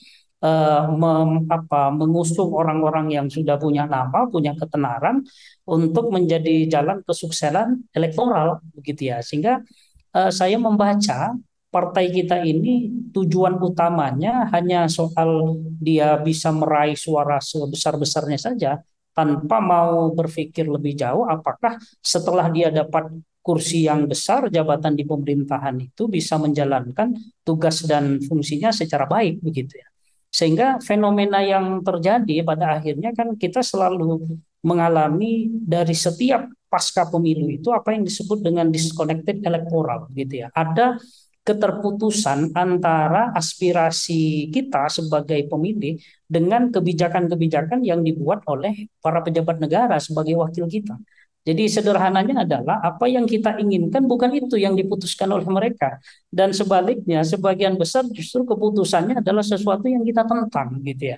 uh, 0.41 0.89
mem, 0.91 1.45
apa, 1.47 1.93
mengusung 1.93 2.51
orang-orang 2.51 3.13
yang 3.13 3.27
sudah 3.29 3.55
punya 3.61 3.85
nama, 3.85 4.27
punya 4.27 4.57
ketenaran 4.57 5.21
untuk 5.67 6.09
menjadi 6.09 6.67
jalan 6.67 7.03
kesuksesan 7.05 7.91
elektoral 7.93 8.63
begitu 8.75 9.13
ya. 9.13 9.21
Sehingga 9.21 9.61
uh, 10.17 10.31
saya 10.33 10.57
membaca 10.57 11.35
partai 11.71 12.11
kita 12.11 12.43
ini 12.43 12.91
tujuan 13.15 13.55
utamanya 13.63 14.51
hanya 14.51 14.91
soal 14.91 15.55
dia 15.79 16.19
bisa 16.19 16.51
meraih 16.51 16.99
suara 16.99 17.39
sebesar-besarnya 17.39 18.39
saja 18.39 18.71
tanpa 19.15 19.63
mau 19.63 20.11
berpikir 20.11 20.67
lebih 20.67 20.99
jauh 20.99 21.23
apakah 21.23 21.79
setelah 22.03 22.51
dia 22.51 22.67
dapat 22.71 23.07
kursi 23.41 23.89
yang 23.89 24.05
besar 24.05 24.47
jabatan 24.53 24.93
di 24.93 25.03
pemerintahan 25.03 25.75
itu 25.81 26.05
bisa 26.05 26.37
menjalankan 26.37 27.17
tugas 27.41 27.81
dan 27.89 28.21
fungsinya 28.21 28.69
secara 28.69 29.09
baik 29.09 29.41
begitu 29.41 29.81
ya. 29.81 29.87
Sehingga 30.31 30.79
fenomena 30.79 31.43
yang 31.43 31.83
terjadi 31.83 32.45
pada 32.47 32.79
akhirnya 32.79 33.11
kan 33.11 33.35
kita 33.35 33.59
selalu 33.59 34.39
mengalami 34.63 35.49
dari 35.51 35.97
setiap 35.97 36.47
pasca 36.71 37.03
pemilu 37.09 37.51
itu 37.51 37.67
apa 37.75 37.91
yang 37.91 38.07
disebut 38.07 38.39
dengan 38.39 38.71
disconnected 38.71 39.43
electoral 39.43 40.07
gitu 40.15 40.45
ya. 40.45 40.47
Ada 40.55 40.95
keterputusan 41.41 42.53
antara 42.53 43.33
aspirasi 43.33 44.53
kita 44.53 44.87
sebagai 44.93 45.41
pemilih 45.49 45.97
dengan 46.29 46.69
kebijakan-kebijakan 46.69 47.81
yang 47.81 48.05
dibuat 48.05 48.45
oleh 48.45 48.87
para 49.01 49.25
pejabat 49.25 49.57
negara 49.57 49.97
sebagai 49.97 50.37
wakil 50.37 50.69
kita. 50.69 50.95
Jadi 51.41 51.63
sederhananya 51.65 52.45
adalah 52.45 52.77
apa 52.85 53.09
yang 53.09 53.25
kita 53.25 53.57
inginkan 53.57 54.05
bukan 54.05 54.29
itu 54.37 54.61
yang 54.61 54.77
diputuskan 54.77 55.25
oleh 55.33 55.47
mereka 55.49 55.97
dan 56.29 56.53
sebaliknya 56.53 57.25
sebagian 57.25 57.81
besar 57.81 58.05
justru 58.13 58.45
keputusannya 58.45 59.25
adalah 59.25 59.41
sesuatu 59.41 59.89
yang 59.89 60.05
kita 60.05 60.21
tentang 60.21 60.77
gitu 60.85 61.17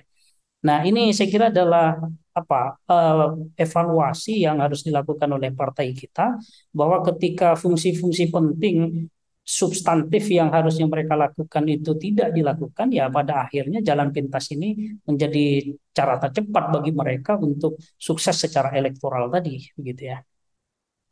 Nah, 0.64 0.80
ini 0.88 1.12
saya 1.12 1.28
kira 1.28 1.46
adalah 1.52 2.00
apa 2.32 2.80
uh, 2.88 3.36
evaluasi 3.54 4.42
yang 4.48 4.64
harus 4.64 4.80
dilakukan 4.80 5.28
oleh 5.28 5.52
partai 5.52 5.92
kita 5.92 6.40
bahwa 6.72 7.04
ketika 7.04 7.52
fungsi-fungsi 7.54 8.32
penting 8.32 9.06
substantif 9.44 10.24
yang 10.32 10.48
harusnya 10.48 10.88
mereka 10.88 11.12
lakukan 11.20 11.64
itu 11.68 11.92
tidak 12.00 12.32
dilakukan, 12.32 12.88
ya 12.88 13.12
pada 13.12 13.44
akhirnya 13.44 13.84
jalan 13.84 14.08
pintas 14.08 14.48
ini 14.56 14.96
menjadi 15.04 15.68
cara 15.92 16.16
tercepat 16.16 16.72
bagi 16.72 16.96
mereka 16.96 17.36
untuk 17.36 17.76
sukses 18.00 18.40
secara 18.40 18.72
elektoral 18.72 19.28
tadi, 19.28 19.60
begitu 19.76 20.08
ya. 20.08 20.24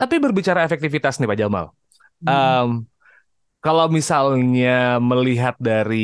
Tapi 0.00 0.16
berbicara 0.16 0.64
efektivitas 0.64 1.20
nih 1.20 1.28
Pak 1.28 1.38
Jamal, 1.38 1.66
hmm. 2.24 2.26
um, 2.26 2.70
kalau 3.62 3.86
misalnya 3.86 4.98
melihat 4.98 5.54
dari 5.68 5.96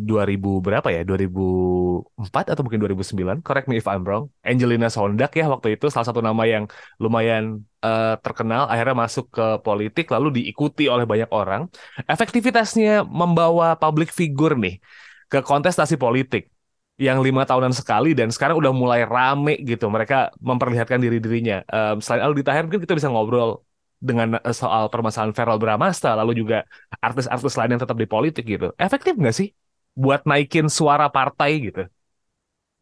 2000 0.00 0.64
berapa 0.64 0.88
ya? 0.88 1.04
2004 1.04 2.56
atau 2.56 2.62
mungkin 2.64 2.80
2009, 2.80 3.44
correct 3.44 3.68
me 3.68 3.76
if 3.76 3.84
I'm 3.84 4.00
wrong. 4.00 4.32
Angelina 4.40 4.88
Sondak 4.88 5.36
ya 5.36 5.44
waktu 5.52 5.76
itu 5.76 5.92
salah 5.92 6.08
satu 6.08 6.24
nama 6.24 6.42
yang 6.48 6.64
lumayan 6.96 7.68
uh, 7.84 8.16
terkenal 8.24 8.64
akhirnya 8.72 8.96
masuk 9.04 9.28
ke 9.28 9.46
politik 9.60 10.08
lalu 10.08 10.40
diikuti 10.40 10.88
oleh 10.88 11.04
banyak 11.04 11.28
orang. 11.28 11.68
Efektivitasnya 12.08 13.04
membawa 13.04 13.76
public 13.76 14.08
figure 14.08 14.56
nih 14.56 14.80
ke 15.28 15.44
kontestasi 15.44 16.00
politik 16.00 16.48
yang 16.96 17.20
lima 17.20 17.44
tahunan 17.44 17.76
sekali 17.76 18.16
dan 18.16 18.32
sekarang 18.32 18.56
udah 18.56 18.72
mulai 18.72 19.04
rame 19.04 19.60
gitu 19.68 19.84
mereka 19.92 20.32
memperlihatkan 20.40 20.96
diri 20.96 21.20
dirinya. 21.20 21.60
Um, 21.68 22.00
selain 22.00 22.24
Aldi 22.24 22.40
Taher 22.40 22.64
mungkin 22.64 22.80
kita 22.84 22.96
bisa 22.96 23.12
ngobrol 23.12 23.60
dengan 24.02 24.42
eh, 24.42 24.50
soal 24.50 24.90
permasalahan 24.90 25.30
Feral 25.30 25.62
Bramasta 25.62 26.18
lalu 26.18 26.42
juga 26.42 26.66
artis-artis 26.98 27.54
lain 27.54 27.78
yang 27.78 27.82
tetap 27.86 27.94
di 27.94 28.08
politik 28.10 28.42
gitu. 28.42 28.74
Efektif 28.74 29.14
nggak 29.14 29.36
sih 29.38 29.54
buat 29.94 30.26
naikin 30.26 30.66
suara 30.66 31.06
partai 31.06 31.50
gitu? 31.70 31.86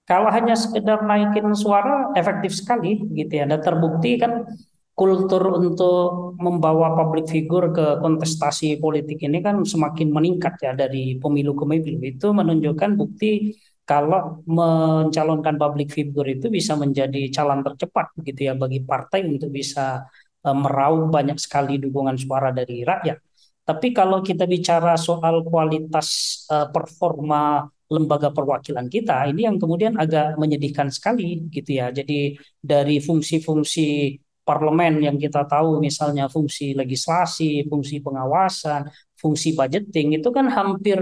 Kalau 0.09 0.33
hanya 0.33 0.57
sekedar 0.57 1.05
naikin 1.05 1.53
suara 1.55 2.11
efektif 2.17 2.57
sekali 2.57 3.05
gitu 3.13 3.31
ya. 3.31 3.45
Dan 3.47 3.61
terbukti 3.61 4.17
kan 4.19 4.49
kultur 4.97 5.61
untuk 5.61 6.35
membawa 6.41 6.93
public 6.99 7.31
figure 7.31 7.71
ke 7.71 8.03
kontestasi 8.03 8.83
politik 8.83 9.23
ini 9.23 9.39
kan 9.41 9.63
semakin 9.63 10.11
meningkat 10.11 10.59
ya 10.65 10.73
dari 10.75 11.21
pemilu 11.21 11.53
ke 11.55 11.63
pemilu. 11.69 12.01
Itu 12.03 12.33
menunjukkan 12.35 12.91
bukti 12.99 13.55
kalau 13.91 14.43
mencalonkan 14.47 15.59
public 15.59 15.91
figure 15.91 16.29
itu 16.31 16.47
bisa 16.47 16.79
menjadi 16.79 17.27
calon 17.35 17.67
tercepat 17.67 18.15
gitu 18.23 18.41
ya 18.51 18.55
bagi 18.55 18.87
partai 18.87 19.27
untuk 19.27 19.51
bisa 19.51 20.07
meraup 20.49 21.13
banyak 21.13 21.37
sekali 21.37 21.77
dukungan 21.77 22.17
suara 22.17 22.49
dari 22.51 22.81
rakyat. 22.81 23.19
Tapi 23.61 23.93
kalau 23.95 24.25
kita 24.25 24.49
bicara 24.49 24.97
soal 24.97 25.47
kualitas 25.47 26.43
uh, 26.51 26.67
performa 26.73 27.69
lembaga 27.91 28.31
perwakilan 28.31 28.87
kita, 28.87 29.27
ini 29.31 29.47
yang 29.47 29.59
kemudian 29.59 29.99
agak 29.99 30.39
menyedihkan 30.39 30.89
sekali 30.91 31.47
gitu 31.51 31.79
ya. 31.79 31.91
Jadi 31.91 32.39
dari 32.59 32.99
fungsi-fungsi 33.03 34.17
parlemen 34.43 35.05
yang 35.05 35.17
kita 35.21 35.47
tahu 35.47 35.79
misalnya 35.79 36.27
fungsi 36.27 36.75
legislasi, 36.75 37.67
fungsi 37.71 38.03
pengawasan, 38.03 38.91
fungsi 39.15 39.55
budgeting 39.55 40.19
itu 40.19 40.29
kan 40.35 40.51
hampir 40.51 40.99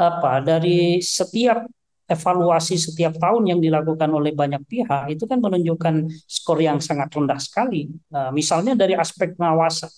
apa 0.00 0.40
dari 0.40 0.98
setiap 0.98 1.68
evaluasi 2.10 2.74
setiap 2.74 3.14
tahun 3.22 3.54
yang 3.54 3.60
dilakukan 3.62 4.10
oleh 4.10 4.34
banyak 4.34 4.66
pihak 4.66 5.14
itu 5.14 5.24
kan 5.30 5.38
menunjukkan 5.38 6.10
skor 6.26 6.58
yang 6.58 6.82
sangat 6.82 7.14
rendah 7.14 7.38
sekali. 7.38 7.86
Nah, 8.10 8.34
misalnya 8.34 8.74
dari 8.74 8.98
aspek 8.98 9.38
pengawasan. 9.38 9.88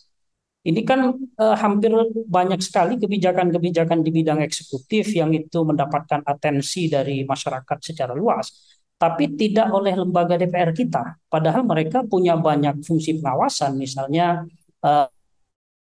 Ini 0.62 0.81
kan 0.87 1.11
eh, 1.19 1.57
hampir 1.59 1.90
banyak 2.31 2.61
sekali 2.62 2.95
kebijakan-kebijakan 2.95 3.99
di 3.99 4.11
bidang 4.14 4.38
eksekutif 4.47 5.11
yang 5.11 5.35
itu 5.35 5.59
mendapatkan 5.66 6.23
atensi 6.23 6.87
dari 6.87 7.26
masyarakat 7.26 7.78
secara 7.83 8.14
luas, 8.14 8.47
tapi 8.95 9.35
tidak 9.35 9.75
oleh 9.75 9.99
lembaga 9.99 10.38
DPR 10.38 10.71
kita. 10.71 11.19
Padahal 11.26 11.66
mereka 11.66 12.07
punya 12.07 12.38
banyak 12.38 12.78
fungsi 12.87 13.19
pengawasan, 13.19 13.75
misalnya 13.75 14.47
eh, 14.87 15.09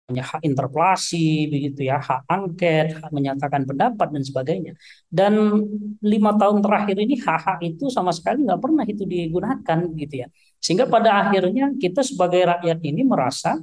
hak 0.09 0.41
interpelasi 0.41 1.53
begitu 1.53 1.85
ya 1.85 2.01
hak 2.01 2.25
angket 2.33 2.97
hak 2.97 3.13
menyatakan 3.13 3.69
pendapat 3.69 4.09
dan 4.09 4.23
sebagainya. 4.25 4.73
Dan 5.05 5.33
lima 6.01 6.33
tahun 6.41 6.65
terakhir 6.65 6.97
ini 6.97 7.15
hak-hak 7.21 7.61
itu 7.61 7.93
sama 7.93 8.09
sekali 8.17 8.49
nggak 8.49 8.61
pernah 8.65 8.85
itu 8.89 9.05
digunakan 9.05 9.79
gitu 10.01 10.15
ya. 10.25 10.27
Sehingga 10.65 10.89
pada 10.89 11.11
akhirnya 11.29 11.77
kita 11.77 12.01
sebagai 12.01 12.41
rakyat 12.49 12.79
ini 12.89 13.05
merasa 13.05 13.61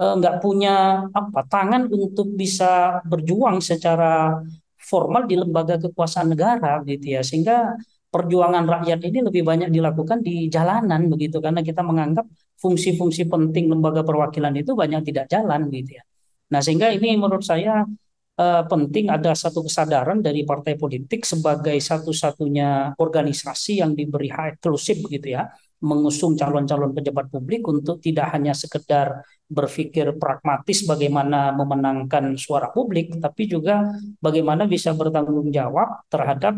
eh, 0.00 0.14
nggak 0.18 0.34
punya 0.42 1.06
apa 1.14 1.40
tangan 1.46 1.82
untuk 1.90 2.34
bisa 2.34 2.98
berjuang 3.06 3.62
secara 3.62 4.42
formal 4.90 5.22
di 5.30 5.34
lembaga 5.38 5.78
kekuasaan 5.78 6.28
negara 6.34 6.82
gitu 6.82 7.06
ya. 7.14 7.20
Sehingga 7.22 7.78
perjuangan 8.10 8.64
rakyat 8.66 9.00
ini 9.06 9.18
lebih 9.26 9.42
banyak 9.46 9.68
dilakukan 9.70 10.18
di 10.26 10.50
jalanan 10.50 11.06
begitu. 11.12 11.38
Karena 11.38 11.62
kita 11.62 11.82
menganggap 11.86 12.26
fungsi-fungsi 12.56 13.28
penting 13.28 13.68
lembaga 13.68 14.00
perwakilan 14.02 14.52
itu 14.56 14.72
banyak 14.72 15.04
tidak 15.12 15.28
jalan 15.28 15.68
gitu 15.68 16.00
ya. 16.00 16.04
Nah, 16.52 16.60
sehingga 16.62 16.94
ini 16.94 17.18
menurut 17.18 17.42
saya 17.42 17.82
uh, 18.38 18.62
penting 18.68 19.10
ada 19.10 19.34
satu 19.34 19.66
kesadaran 19.66 20.22
dari 20.22 20.46
partai 20.46 20.78
politik 20.78 21.26
sebagai 21.26 21.74
satu-satunya 21.76 22.94
organisasi 22.96 23.82
yang 23.82 23.92
diberi 23.92 24.30
hak 24.30 24.60
eksklusif 24.60 25.02
begitu 25.02 25.34
ya, 25.36 25.50
mengusung 25.82 26.38
calon-calon 26.38 26.96
pejabat 26.96 27.28
publik 27.28 27.66
untuk 27.68 28.00
tidak 28.00 28.32
hanya 28.32 28.56
sekedar 28.56 29.26
berpikir 29.46 30.16
pragmatis 30.16 30.82
bagaimana 30.88 31.52
memenangkan 31.52 32.34
suara 32.40 32.72
publik, 32.72 33.18
tapi 33.20 33.46
juga 33.50 33.84
bagaimana 34.18 34.64
bisa 34.64 34.96
bertanggung 34.96 35.52
jawab 35.52 36.06
terhadap 36.08 36.56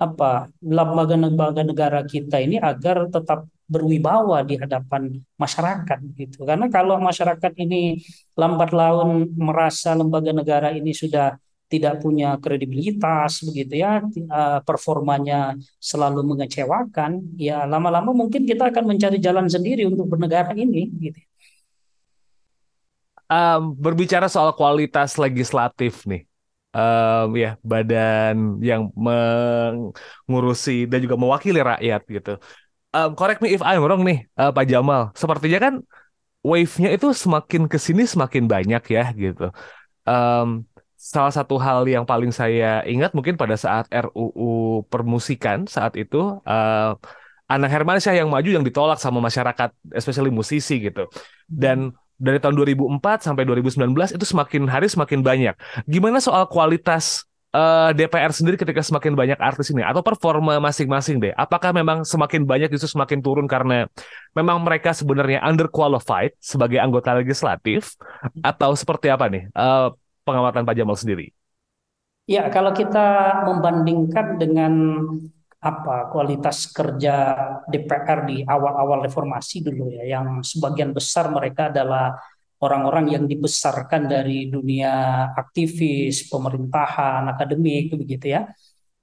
apa 0.00 0.48
lembaga-lembaga 0.64 1.60
negara 1.60 2.00
kita 2.08 2.40
ini 2.40 2.56
agar 2.56 3.12
tetap 3.12 3.44
berwibawa 3.70 4.42
di 4.42 4.58
hadapan 4.58 5.22
masyarakat 5.38 5.98
gitu. 6.18 6.42
Karena 6.42 6.66
kalau 6.66 6.98
masyarakat 6.98 7.54
ini 7.62 8.02
lambat 8.34 8.74
laun 8.74 9.30
merasa 9.38 9.94
lembaga 9.94 10.34
negara 10.34 10.74
ini 10.74 10.90
sudah 10.90 11.38
tidak 11.70 12.02
punya 12.02 12.34
kredibilitas 12.42 13.46
begitu 13.46 13.78
ya, 13.78 14.02
eh, 14.02 14.58
performanya 14.66 15.54
selalu 15.78 16.26
mengecewakan, 16.26 17.38
ya 17.38 17.62
lama-lama 17.62 18.10
mungkin 18.10 18.42
kita 18.42 18.74
akan 18.74 18.90
mencari 18.90 19.22
jalan 19.22 19.46
sendiri 19.46 19.86
untuk 19.86 20.10
bernegara 20.10 20.50
ini 20.58 20.90
gitu. 20.98 21.22
Um, 23.30 23.78
berbicara 23.78 24.26
soal 24.26 24.50
kualitas 24.58 25.14
legislatif 25.14 26.02
nih, 26.02 26.26
um, 26.74 27.30
ya 27.38 27.54
badan 27.62 28.58
yang 28.58 28.90
mengurusi 28.90 30.90
dan 30.90 31.06
juga 31.06 31.14
mewakili 31.14 31.62
rakyat 31.62 32.02
gitu. 32.10 32.34
Um, 32.90 33.14
correct 33.14 33.38
me 33.38 33.54
if 33.54 33.62
I'm 33.62 33.86
wrong 33.86 34.02
nih, 34.02 34.26
uh, 34.34 34.50
Pak 34.50 34.66
Jamal. 34.66 35.14
Sepertinya 35.14 35.58
kan 35.62 35.74
wave-nya 36.42 36.90
itu 36.90 37.14
semakin 37.14 37.70
ke 37.70 37.78
sini 37.78 38.02
semakin 38.02 38.50
banyak 38.50 38.82
ya 38.90 39.04
gitu. 39.14 39.54
Um, 40.02 40.66
salah 40.98 41.30
satu 41.30 41.56
hal 41.56 41.86
yang 41.86 42.02
paling 42.02 42.34
saya 42.34 42.82
ingat 42.84 43.14
mungkin 43.14 43.38
pada 43.38 43.54
saat 43.54 43.86
RUU 43.88 44.84
permusikan 44.90 45.64
saat 45.70 45.96
itu 45.96 46.42
uh, 46.44 46.92
Ana 47.50 47.66
Hermansyah 47.66 48.14
yang 48.14 48.30
maju 48.30 48.46
yang 48.46 48.62
ditolak 48.62 48.98
sama 49.02 49.18
masyarakat, 49.18 49.74
especially 49.94 50.30
musisi 50.30 50.78
gitu. 50.78 51.10
Dan 51.50 51.94
dari 52.14 52.38
tahun 52.38 52.54
2004 52.54 53.26
sampai 53.26 53.42
2019 53.42 53.90
itu 54.14 54.24
semakin 54.28 54.70
hari 54.70 54.86
semakin 54.86 55.24
banyak. 55.24 55.54
Gimana 55.88 56.22
soal 56.22 56.46
kualitas 56.46 57.26
uh, 57.54 57.90
eh, 57.90 57.90
DPR 57.94 58.32
sendiri 58.32 58.56
ketika 58.58 58.82
semakin 58.82 59.14
banyak 59.14 59.38
artis 59.38 59.70
ini 59.74 59.82
atau 59.82 60.02
performa 60.02 60.58
masing-masing 60.62 61.18
deh? 61.18 61.32
Apakah 61.34 61.74
memang 61.74 62.06
semakin 62.06 62.46
banyak 62.46 62.70
justru 62.74 62.98
semakin 62.98 63.18
turun 63.22 63.46
karena 63.50 63.86
memang 64.34 64.62
mereka 64.62 64.94
sebenarnya 64.94 65.42
underqualified 65.42 66.34
sebagai 66.38 66.78
anggota 66.78 67.14
legislatif 67.18 67.94
atau 68.40 68.74
seperti 68.74 69.10
apa 69.10 69.26
nih 69.26 69.50
uh, 69.54 69.94
pengamatan 70.22 70.62
Pak 70.66 70.74
Jamal 70.78 70.96
sendiri? 70.98 71.34
Ya, 72.30 72.46
kalau 72.46 72.70
kita 72.70 73.42
membandingkan 73.42 74.38
dengan 74.38 74.72
apa 75.60 76.08
kualitas 76.08 76.72
kerja 76.72 77.36
DPR 77.68 78.24
di 78.24 78.40
awal-awal 78.40 79.04
reformasi 79.04 79.60
dulu 79.60 79.92
ya 79.92 80.16
yang 80.16 80.40
sebagian 80.40 80.96
besar 80.96 81.28
mereka 81.28 81.68
adalah 81.68 82.16
orang-orang 82.60 83.16
yang 83.16 83.24
dibesarkan 83.24 84.04
dari 84.06 84.52
dunia 84.52 84.92
aktivis, 85.32 86.28
pemerintahan, 86.28 87.24
akademik 87.32 87.96
begitu 87.96 88.36
ya. 88.36 88.52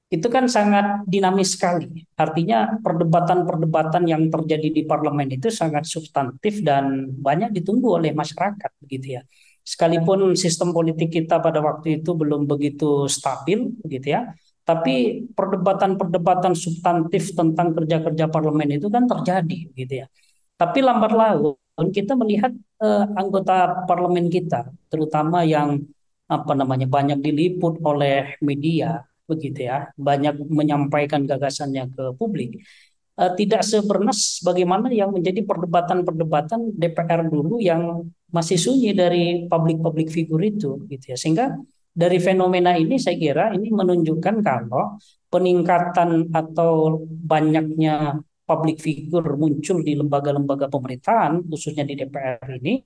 Itu 0.07 0.31
kan 0.31 0.47
sangat 0.47 1.03
dinamis 1.03 1.59
sekali. 1.59 2.07
Artinya 2.15 2.79
perdebatan-perdebatan 2.79 4.07
yang 4.07 4.31
terjadi 4.31 4.71
di 4.71 4.81
parlemen 4.87 5.27
itu 5.35 5.51
sangat 5.51 5.83
substantif 5.83 6.63
dan 6.63 7.11
banyak 7.11 7.51
ditunggu 7.51 7.99
oleh 7.99 8.15
masyarakat 8.15 8.71
begitu 8.79 9.19
ya. 9.19 9.21
Sekalipun 9.67 10.39
sistem 10.39 10.71
politik 10.71 11.11
kita 11.11 11.43
pada 11.43 11.59
waktu 11.59 11.99
itu 11.99 12.15
belum 12.15 12.47
begitu 12.47 13.11
stabil 13.11 13.67
begitu 13.83 14.15
ya 14.15 14.31
tapi 14.67 15.23
perdebatan-perdebatan 15.31 16.51
substantif 16.51 17.31
tentang 17.31 17.71
kerja-kerja 17.71 18.27
parlemen 18.27 18.75
itu 18.75 18.91
kan 18.91 19.07
terjadi 19.07 19.71
gitu 19.71 19.93
ya. 20.03 20.11
Tapi 20.59 20.83
lambat 20.83 21.15
laun 21.15 21.55
kita 21.77 22.17
melihat 22.17 22.51
eh, 22.81 23.05
anggota 23.13 23.85
parlemen 23.85 24.27
kita 24.33 24.73
terutama 24.89 25.45
yang 25.45 25.85
apa 26.27 26.53
namanya 26.57 26.89
banyak 26.89 27.23
diliput 27.23 27.79
oleh 27.85 28.35
media 28.43 29.05
begitu 29.27 29.67
ya, 29.67 29.91
banyak 29.99 30.39
menyampaikan 30.47 31.27
gagasannya 31.27 31.91
ke 31.91 32.03
publik. 32.15 32.63
Eh, 33.17 33.31
tidak 33.35 33.61
sebernas 33.65 34.39
bagaimana 34.45 34.87
yang 34.93 35.11
menjadi 35.11 35.43
perdebatan-perdebatan 35.43 36.73
DPR 36.77 37.27
dulu 37.27 37.59
yang 37.59 38.07
masih 38.31 38.55
sunyi 38.61 38.95
dari 38.95 39.49
publik-publik 39.51 40.07
figur 40.13 40.39
itu 40.41 40.85
gitu 40.87 41.05
ya. 41.11 41.17
Sehingga 41.19 41.57
dari 41.97 42.21
fenomena 42.21 42.77
ini 42.77 43.01
saya 43.01 43.17
kira 43.17 43.57
ini 43.57 43.73
menunjukkan 43.73 44.35
kalau 44.45 45.01
peningkatan 45.33 46.29
atau 46.29 47.01
banyaknya 47.09 48.21
public 48.47 48.79
figure 48.79 49.35
muncul 49.35 49.83
di 49.83 49.93
lembaga-lembaga 49.99 50.71
pemerintahan 50.71 51.43
khususnya 51.43 51.83
di 51.83 51.99
DPR 51.99 52.47
ini 52.63 52.79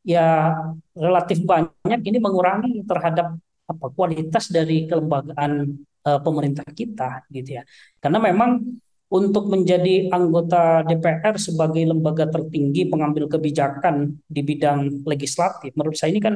ya 0.00 0.56
relatif 0.96 1.44
banyak 1.44 2.00
ini 2.00 2.18
mengurangi 2.22 2.80
terhadap 2.88 3.36
apa 3.66 3.86
kualitas 3.92 4.48
dari 4.48 4.86
kelembagaan 4.88 5.76
uh, 6.06 6.20
pemerintah 6.22 6.64
kita 6.70 7.26
gitu 7.28 7.60
ya. 7.60 7.62
Karena 7.98 8.22
memang 8.22 8.62
untuk 9.06 9.46
menjadi 9.46 10.10
anggota 10.10 10.82
DPR 10.82 11.38
sebagai 11.38 11.82
lembaga 11.86 12.26
tertinggi 12.26 12.90
pengambil 12.90 13.30
kebijakan 13.30 14.18
di 14.26 14.40
bidang 14.42 15.06
legislatif 15.06 15.70
menurut 15.78 15.94
saya 15.94 16.10
ini 16.10 16.22
kan 16.22 16.34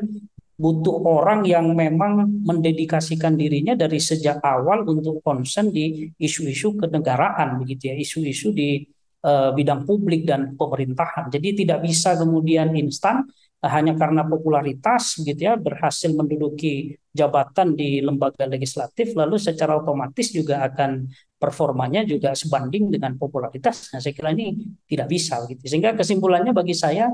butuh 0.60 1.00
orang 1.08 1.48
yang 1.48 1.72
memang 1.72 2.44
mendedikasikan 2.44 3.32
dirinya 3.32 3.72
dari 3.72 3.96
sejak 3.96 4.44
awal 4.44 4.84
untuk 4.84 5.24
konsen 5.24 5.72
di 5.72 6.12
isu-isu 6.20 6.76
kenegaraan 6.76 7.56
begitu 7.64 7.88
ya, 7.88 7.96
isu-isu 7.96 8.52
di 8.52 8.84
uh, 9.24 9.56
bidang 9.56 9.88
publik 9.88 10.28
dan 10.28 10.52
pemerintahan. 10.60 11.32
Jadi 11.32 11.64
tidak 11.64 11.80
bisa 11.80 12.12
kemudian 12.12 12.76
instan 12.76 13.24
uh, 13.64 13.70
hanya 13.72 13.96
karena 13.96 14.20
popularitas 14.28 15.16
gitu 15.24 15.40
ya 15.40 15.56
berhasil 15.56 16.12
menduduki 16.12 16.92
jabatan 17.16 17.72
di 17.72 18.04
lembaga 18.04 18.44
legislatif 18.44 19.16
lalu 19.16 19.40
secara 19.40 19.80
otomatis 19.80 20.28
juga 20.28 20.60
akan 20.68 21.08
performanya 21.40 22.04
juga 22.04 22.36
sebanding 22.36 22.92
dengan 22.92 23.16
popularitas. 23.16 23.88
Nah, 23.96 24.04
saya 24.04 24.12
kira 24.12 24.36
ini 24.36 24.76
tidak 24.84 25.08
bisa 25.08 25.40
gitu. 25.48 25.64
Sehingga 25.64 25.96
kesimpulannya 25.96 26.52
bagi 26.52 26.76
saya 26.76 27.08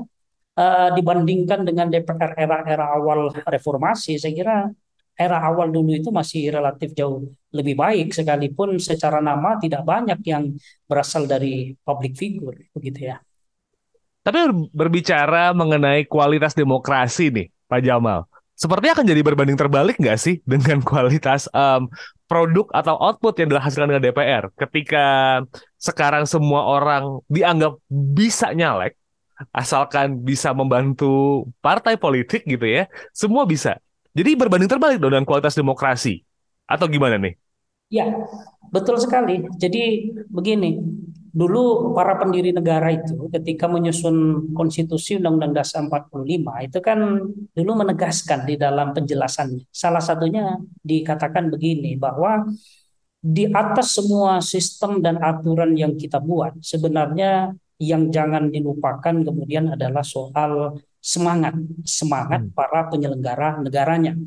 uh, 0.57 0.89
dibandingkan 0.97 1.63
dengan 1.63 1.87
DPR 1.87 2.33
era-era 2.33 2.97
awal 2.97 3.29
reformasi, 3.45 4.17
saya 4.17 4.33
kira 4.33 4.57
era 5.17 5.37
awal 5.41 5.73
dulu 5.73 5.97
itu 5.97 6.13
masih 6.13 6.53
relatif 6.53 6.93
jauh 6.93 7.25
lebih 7.49 7.73
baik 7.73 8.13
sekalipun 8.13 8.77
secara 8.77 9.17
nama 9.17 9.57
tidak 9.57 9.81
banyak 9.81 10.19
yang 10.25 10.53
berasal 10.85 11.25
dari 11.25 11.73
public 11.81 12.13
figure 12.13 12.57
begitu 12.73 13.13
ya. 13.13 13.17
Tapi 14.21 14.43
berbicara 14.75 15.55
mengenai 15.55 16.03
kualitas 16.03 16.51
demokrasi 16.51 17.31
nih, 17.31 17.47
Pak 17.65 17.79
Jamal, 17.79 18.27
sepertinya 18.53 18.99
akan 18.99 19.07
jadi 19.07 19.21
berbanding 19.23 19.55
terbalik 19.55 19.95
nggak 19.95 20.19
sih 20.19 20.43
dengan 20.43 20.83
kualitas 20.83 21.47
um, 21.55 21.87
produk 22.27 22.67
atau 22.75 22.99
output 22.99 23.39
yang 23.39 23.49
dihasilkan 23.55 23.87
dengan 23.87 24.03
DPR 24.03 24.51
ketika 24.59 25.05
sekarang 25.79 26.27
semua 26.27 26.67
orang 26.67 27.23
dianggap 27.31 27.79
bisa 27.87 28.51
nyalek 28.51 28.99
asalkan 29.53 30.21
bisa 30.21 30.53
membantu 30.53 31.45
partai 31.61 31.97
politik 31.97 32.45
gitu 32.45 32.65
ya, 32.65 32.89
semua 33.13 33.45
bisa. 33.45 33.77
Jadi 34.17 34.33
berbanding 34.33 34.69
terbalik 34.69 34.97
dong 34.97 35.13
dengan 35.13 35.27
kualitas 35.27 35.53
demokrasi. 35.53 36.25
Atau 36.65 36.89
gimana 36.89 37.21
nih? 37.21 37.37
Ya, 37.87 38.11
betul 38.73 38.99
sekali. 38.99 39.47
Jadi 39.55 40.11
begini, 40.27 40.81
dulu 41.37 41.93
para 41.93 42.17
pendiri 42.17 42.49
negara 42.49 42.89
itu 42.91 43.29
ketika 43.29 43.69
menyusun 43.69 44.49
konstitusi 44.57 45.21
Undang-Undang 45.21 45.53
Dasar 45.53 45.85
45 45.85 46.65
itu 46.65 46.79
kan 46.81 46.99
dulu 47.53 47.71
menegaskan 47.77 48.49
di 48.49 48.57
dalam 48.57 48.91
penjelasannya. 48.91 49.69
Salah 49.69 50.01
satunya 50.01 50.57
dikatakan 50.81 51.53
begini 51.53 51.93
bahwa 51.93 52.49
di 53.21 53.45
atas 53.53 54.01
semua 54.01 54.41
sistem 54.41 54.97
dan 54.97 55.21
aturan 55.21 55.77
yang 55.77 55.93
kita 55.93 56.17
buat 56.17 56.57
sebenarnya 56.57 57.53
yang 57.77 58.09
jangan 58.09 58.49
dilupakan 58.49 59.15
kemudian 59.21 59.77
adalah 59.77 60.01
soal 60.01 60.81
semangat 60.97 61.53
semangat 61.85 62.41
hmm. 62.49 62.53
para 62.57 62.89
penyelenggara 62.89 63.61
negaranya. 63.61 64.17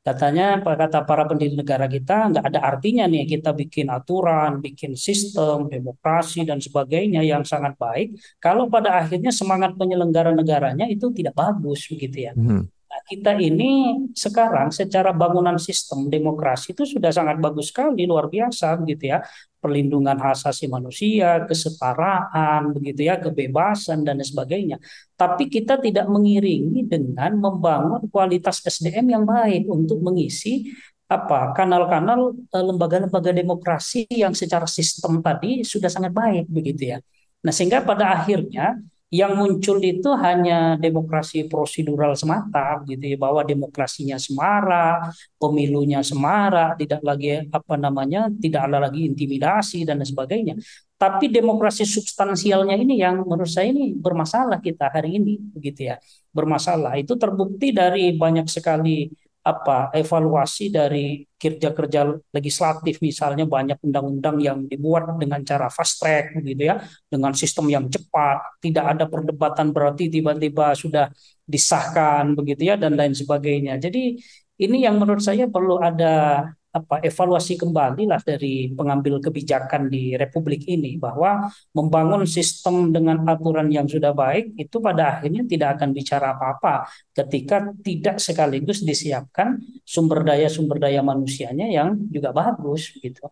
Katanya 0.00 0.64
kata 0.64 1.04
para 1.04 1.28
pendiri 1.28 1.52
negara 1.60 1.84
kita 1.84 2.32
nggak 2.32 2.44
ada 2.48 2.60
artinya 2.64 3.04
nih 3.04 3.28
kita 3.28 3.52
bikin 3.52 3.92
aturan, 3.92 4.64
bikin 4.64 4.96
sistem, 4.96 5.68
demokrasi 5.68 6.48
dan 6.48 6.56
sebagainya 6.56 7.20
yang 7.20 7.44
sangat 7.44 7.76
baik 7.76 8.16
kalau 8.40 8.72
pada 8.72 9.04
akhirnya 9.04 9.28
semangat 9.28 9.76
penyelenggara 9.76 10.32
negaranya 10.32 10.88
itu 10.88 11.12
tidak 11.12 11.36
bagus 11.36 11.84
begitu 11.92 12.26
ya. 12.26 12.32
Hmm. 12.32 12.64
Kita 12.90 13.38
ini 13.38 14.02
sekarang 14.14 14.74
secara 14.74 15.14
bangunan 15.14 15.54
sistem 15.62 16.10
demokrasi 16.10 16.74
itu 16.74 16.82
sudah 16.82 17.14
sangat 17.14 17.38
bagus 17.38 17.70
sekali 17.70 18.02
luar 18.02 18.26
biasa 18.26 18.82
gitu 18.82 19.14
ya 19.14 19.22
perlindungan 19.60 20.16
hak 20.16 20.40
asasi 20.40 20.66
manusia, 20.72 21.44
kesetaraan, 21.44 22.72
begitu 22.72 23.06
ya, 23.06 23.20
kebebasan 23.20 24.02
dan 24.02 24.18
sebagainya. 24.24 24.80
Tapi 25.14 25.52
kita 25.52 25.76
tidak 25.76 26.08
mengiringi 26.08 26.88
dengan 26.88 27.36
membangun 27.36 28.08
kualitas 28.08 28.64
SDM 28.64 29.06
yang 29.12 29.24
baik 29.28 29.68
untuk 29.68 30.00
mengisi 30.00 30.72
apa 31.10 31.52
kanal-kanal 31.52 32.32
eh, 32.32 32.64
lembaga-lembaga 32.64 33.34
demokrasi 33.34 34.08
yang 34.08 34.32
secara 34.32 34.64
sistem 34.64 35.20
tadi 35.20 35.60
sudah 35.66 35.92
sangat 35.92 36.16
baik 36.16 36.48
begitu 36.48 36.96
ya. 36.96 36.98
Nah, 37.44 37.52
sehingga 37.52 37.84
pada 37.84 38.16
akhirnya 38.16 38.80
yang 39.10 39.34
muncul 39.34 39.82
itu 39.82 40.06
hanya 40.22 40.78
demokrasi 40.78 41.50
prosedural 41.50 42.14
semata 42.14 42.78
gitu 42.86 43.10
ya 43.10 43.18
bahwa 43.18 43.42
demokrasinya 43.42 44.14
semara, 44.22 45.10
pemilunya 45.34 45.98
semara, 46.06 46.78
tidak 46.78 47.02
lagi 47.02 47.42
apa 47.50 47.74
namanya, 47.74 48.30
tidak 48.38 48.70
ada 48.70 48.78
lagi 48.86 49.10
intimidasi 49.10 49.82
dan 49.82 49.98
sebagainya. 50.06 50.54
Tapi 50.94 51.26
demokrasi 51.26 51.82
substansialnya 51.82 52.78
ini 52.78 53.02
yang 53.02 53.26
menurut 53.26 53.50
saya 53.50 53.74
ini 53.74 53.98
bermasalah 53.98 54.62
kita 54.62 54.92
hari 54.94 55.18
ini 55.18 55.42
begitu 55.42 55.90
ya. 55.90 55.98
Bermasalah. 56.30 56.94
Itu 57.02 57.18
terbukti 57.18 57.74
dari 57.74 58.14
banyak 58.14 58.46
sekali 58.46 59.10
apa 59.40 59.88
evaluasi 59.96 60.68
dari 60.68 61.24
kerja-kerja 61.40 62.12
legislatif 62.36 63.00
misalnya 63.00 63.48
banyak 63.48 63.80
undang-undang 63.80 64.36
yang 64.36 64.58
dibuat 64.68 65.08
dengan 65.16 65.40
cara 65.40 65.72
fast 65.72 65.96
track 65.96 66.44
gitu 66.44 66.68
ya 66.68 66.76
dengan 67.08 67.32
sistem 67.32 67.72
yang 67.72 67.88
cepat 67.88 68.60
tidak 68.60 68.84
ada 68.92 69.04
perdebatan 69.08 69.72
berarti 69.72 70.12
tiba-tiba 70.12 70.76
sudah 70.76 71.08
disahkan 71.48 72.36
begitu 72.38 72.70
ya 72.70 72.76
dan 72.78 72.94
lain 72.94 73.16
sebagainya. 73.16 73.80
Jadi 73.80 74.20
ini 74.60 74.76
yang 74.84 75.00
menurut 75.00 75.24
saya 75.24 75.48
perlu 75.48 75.80
ada 75.80 76.44
apa 76.70 77.02
evaluasi 77.02 77.58
kembali 77.58 78.06
lah 78.06 78.22
dari 78.22 78.70
pengambil 78.70 79.18
kebijakan 79.18 79.90
di 79.90 80.14
Republik 80.14 80.70
ini 80.70 80.94
bahwa 81.02 81.50
membangun 81.74 82.22
sistem 82.30 82.94
dengan 82.94 83.26
aturan 83.26 83.66
yang 83.74 83.90
sudah 83.90 84.14
baik 84.14 84.54
itu 84.54 84.78
pada 84.78 85.18
akhirnya 85.18 85.42
tidak 85.50 85.78
akan 85.78 85.90
bicara 85.90 86.38
apa-apa 86.38 86.86
ketika 87.10 87.74
tidak 87.82 88.22
sekaligus 88.22 88.86
disiapkan 88.86 89.58
sumber 89.82 90.22
daya 90.22 90.46
sumber 90.46 90.78
daya 90.78 91.02
manusianya 91.02 91.66
yang 91.66 91.98
juga 92.06 92.30
bagus 92.30 92.94
gitu. 93.02 93.26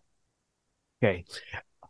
Oke. 0.99 0.99
Okay. 0.99 1.17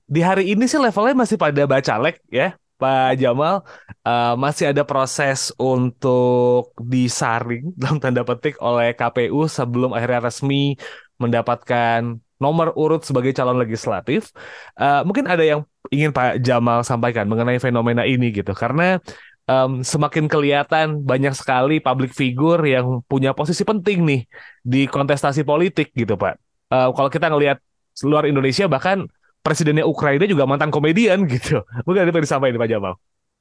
Di 0.09 0.21
hari 0.25 0.53
ini 0.53 0.65
sih 0.65 0.81
levelnya 0.81 1.13
masih 1.17 1.37
pada 1.37 1.65
bacalek 1.69 2.21
ya, 2.33 2.57
Pak 2.81 3.17
Jamal. 3.21 3.61
Uh, 4.01 4.33
masih 4.37 4.73
ada 4.73 4.81
proses 4.81 5.53
untuk 5.57 6.73
disaring 6.81 7.69
dalam 7.79 7.97
tanda 7.97 8.21
petik 8.25 8.57
oleh 8.57 8.93
KPU 8.97 9.45
sebelum 9.45 9.93
akhirnya 9.93 10.29
resmi 10.29 10.77
mendapatkan 11.19 12.17
nomor 12.39 12.71
urut 12.79 13.03
sebagai 13.03 13.35
calon 13.35 13.59
legislatif. 13.59 14.31
Uh, 14.79 15.03
mungkin 15.03 15.27
ada 15.27 15.43
yang 15.43 15.67
ingin 15.91 16.15
Pak 16.15 16.39
Jamal 16.39 16.87
sampaikan 16.87 17.27
mengenai 17.27 17.59
fenomena 17.59 18.07
ini 18.07 18.31
gitu, 18.31 18.55
karena 18.55 18.97
um, 19.45 19.83
semakin 19.83 20.31
kelihatan 20.31 21.03
banyak 21.03 21.35
sekali 21.35 21.83
public 21.83 22.15
figure 22.15 22.63
yang 22.63 23.03
punya 23.05 23.35
posisi 23.35 23.67
penting 23.67 24.07
nih 24.07 24.21
di 24.63 24.87
kontestasi 24.87 25.43
politik 25.43 25.91
gitu 25.91 26.15
Pak. 26.15 26.39
Uh, 26.71 26.89
kalau 26.95 27.11
kita 27.11 27.27
ngelihat 27.27 27.59
luar 28.07 28.23
Indonesia 28.23 28.69
bahkan 28.71 29.03
presidennya 29.43 29.83
Ukraina 29.83 30.23
juga 30.29 30.45
mantan 30.45 30.69
komedian 30.69 31.25
gitu. 31.25 31.65
Mungkin 31.85 32.07
ada 32.07 32.09
yang 32.13 32.23
disampaikan 32.23 32.61
Pak 32.61 32.69
Jamal. 32.71 32.93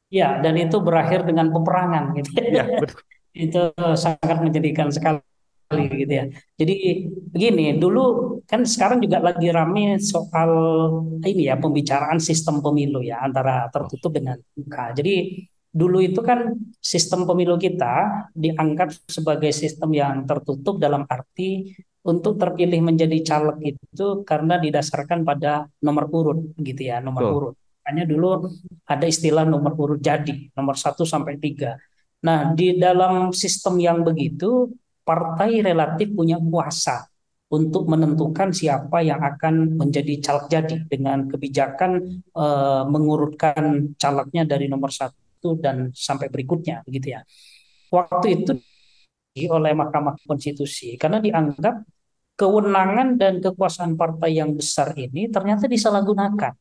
Ya, 0.09 0.41
dan 0.41 0.57
itu 0.57 0.81
berakhir 0.81 1.29
dengan 1.29 1.53
peperangan 1.53 2.17
gitu. 2.17 2.31
Ya, 2.49 2.65
betul. 2.65 2.99
itu 3.39 3.63
sangat 3.95 4.41
menjadikan 4.41 4.89
sekali 4.89 5.21
gitu 5.77 6.13
ya. 6.13 6.25
Jadi 6.57 6.75
begini, 7.29 7.77
dulu 7.77 8.37
kan 8.49 8.65
sekarang 8.65 9.05
juga 9.05 9.21
lagi 9.21 9.53
rame 9.53 10.01
soal 10.01 10.51
ini 11.21 11.53
ya 11.53 11.61
pembicaraan 11.61 12.17
sistem 12.17 12.65
pemilu 12.65 13.05
ya 13.05 13.21
antara 13.21 13.69
tertutup 13.69 14.17
dengan 14.17 14.41
buka. 14.57 14.97
Jadi 14.97 15.45
dulu 15.69 16.01
itu 16.01 16.25
kan 16.25 16.57
sistem 16.81 17.29
pemilu 17.29 17.61
kita 17.61 18.25
dianggap 18.33 18.97
sebagai 19.05 19.53
sistem 19.53 19.93
yang 19.93 20.25
tertutup 20.25 20.81
dalam 20.81 21.05
arti 21.05 21.77
untuk 22.09 22.41
terpilih 22.41 22.81
menjadi 22.81 23.21
caleg 23.21 23.77
itu 23.77 24.25
karena 24.25 24.57
didasarkan 24.57 25.29
pada 25.29 25.69
nomor 25.85 26.09
urut 26.09 26.57
gitu 26.57 26.89
ya, 26.89 27.05
nomor 27.05 27.23
oh. 27.29 27.33
urut. 27.37 27.55
Hanya 27.85 28.09
dulu 28.09 28.49
ada 28.89 29.05
istilah 29.05 29.45
nomor 29.45 29.77
urut 29.77 30.01
jadi, 30.01 30.49
nomor 30.57 30.81
satu 30.81 31.05
sampai 31.05 31.37
tiga. 31.37 31.77
Nah, 32.25 32.57
di 32.57 32.81
dalam 32.81 33.31
sistem 33.37 33.77
yang 33.77 34.01
begitu 34.01 34.73
partai 35.09 35.65
relatif 35.65 36.13
punya 36.13 36.37
kuasa 36.37 37.09
untuk 37.49 37.89
menentukan 37.89 38.53
siapa 38.53 39.01
yang 39.01 39.25
akan 39.25 39.81
menjadi 39.81 40.21
caleg 40.21 40.47
jadi 40.53 40.77
dengan 40.85 41.25
kebijakan 41.33 42.21
e, 42.29 42.47
mengurutkan 42.93 43.97
calegnya 43.97 44.45
dari 44.45 44.69
nomor 44.69 44.93
satu 44.93 45.57
dan 45.57 45.89
sampai 45.97 46.29
berikutnya 46.29 46.85
gitu 46.85 47.17
ya. 47.17 47.25
Waktu 47.89 48.27
itu 48.37 48.53
oleh 49.49 49.73
Mahkamah 49.73 50.21
Konstitusi 50.29 51.01
karena 51.01 51.25
dianggap 51.25 51.89
kewenangan 52.37 53.17
dan 53.17 53.41
kekuasaan 53.41 53.97
partai 53.97 54.37
yang 54.37 54.53
besar 54.53 54.93
ini 54.93 55.33
ternyata 55.33 55.65
disalahgunakan. 55.65 56.53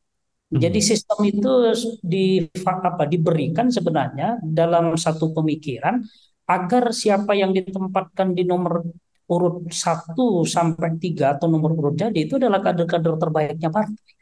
Jadi 0.48 0.80
hmm. 0.80 0.88
sistem 0.88 1.18
itu 1.28 1.52
di 2.00 2.48
apa 2.64 3.04
diberikan 3.04 3.68
sebenarnya 3.68 4.40
dalam 4.40 4.96
satu 4.96 5.36
pemikiran 5.36 6.00
agar 6.48 6.90
siapa 6.96 7.36
yang 7.36 7.52
ditempatkan 7.52 8.32
di 8.32 8.42
nomor 8.48 8.80
urut 9.28 9.68
1 9.68 10.16
sampai 10.48 10.96
3 10.96 11.36
atau 11.36 11.46
nomor 11.52 11.76
urut 11.76 11.94
jadi 12.00 12.16
itu 12.16 12.40
adalah 12.40 12.64
kader-kader 12.64 13.14
terbaiknya 13.20 13.68
partai. 13.68 14.16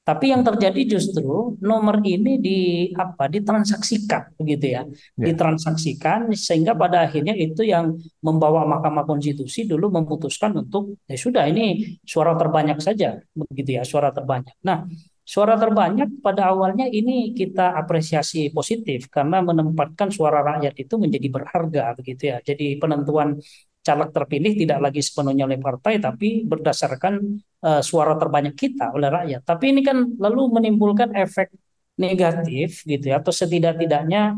Tapi 0.00 0.32
yang 0.32 0.42
terjadi 0.42 0.96
justru 0.96 1.54
nomor 1.60 2.02
ini 2.02 2.40
di 2.40 2.58
apa 2.96 3.28
ditransaksikan 3.30 4.34
begitu 4.34 4.74
ya. 4.74 4.82
ya. 4.82 5.24
Ditransaksikan 5.30 6.32
sehingga 6.34 6.72
pada 6.74 7.06
akhirnya 7.06 7.36
itu 7.36 7.62
yang 7.62 7.94
membawa 8.24 8.66
Mahkamah 8.66 9.06
Konstitusi 9.06 9.68
dulu 9.68 9.92
memutuskan 9.92 10.56
untuk 10.56 10.98
ya 11.04 11.14
sudah 11.14 11.46
ini 11.46 12.00
suara 12.02 12.34
terbanyak 12.34 12.80
saja 12.82 13.22
begitu 13.30 13.76
ya, 13.78 13.86
suara 13.86 14.10
terbanyak. 14.10 14.56
Nah, 14.66 14.88
Suara 15.32 15.54
terbanyak 15.54 16.18
pada 16.26 16.50
awalnya 16.50 16.90
ini 16.90 17.30
kita 17.38 17.78
apresiasi 17.78 18.50
positif 18.50 19.06
karena 19.06 19.38
menempatkan 19.38 20.10
suara 20.10 20.42
rakyat 20.42 20.74
itu 20.82 20.94
menjadi 20.98 21.28
berharga 21.30 21.84
begitu 21.94 22.22
ya. 22.34 22.36
Jadi 22.42 22.82
penentuan 22.82 23.38
caleg 23.86 24.10
terpilih 24.10 24.52
tidak 24.58 24.78
lagi 24.90 25.00
sepenuhnya 25.06 25.46
oleh 25.46 25.62
partai 25.62 26.02
tapi 26.02 26.42
berdasarkan 26.50 27.14
uh, 27.62 27.78
suara 27.78 28.18
terbanyak 28.18 28.58
kita 28.58 28.90
oleh 28.90 29.06
rakyat. 29.06 29.40
Tapi 29.46 29.64
ini 29.70 29.80
kan 29.86 30.02
lalu 30.18 30.50
menimbulkan 30.50 31.14
efek 31.14 31.54
negatif 31.94 32.82
gitu 32.82 33.14
ya 33.14 33.22
atau 33.22 33.30
setidak-tidaknya 33.30 34.34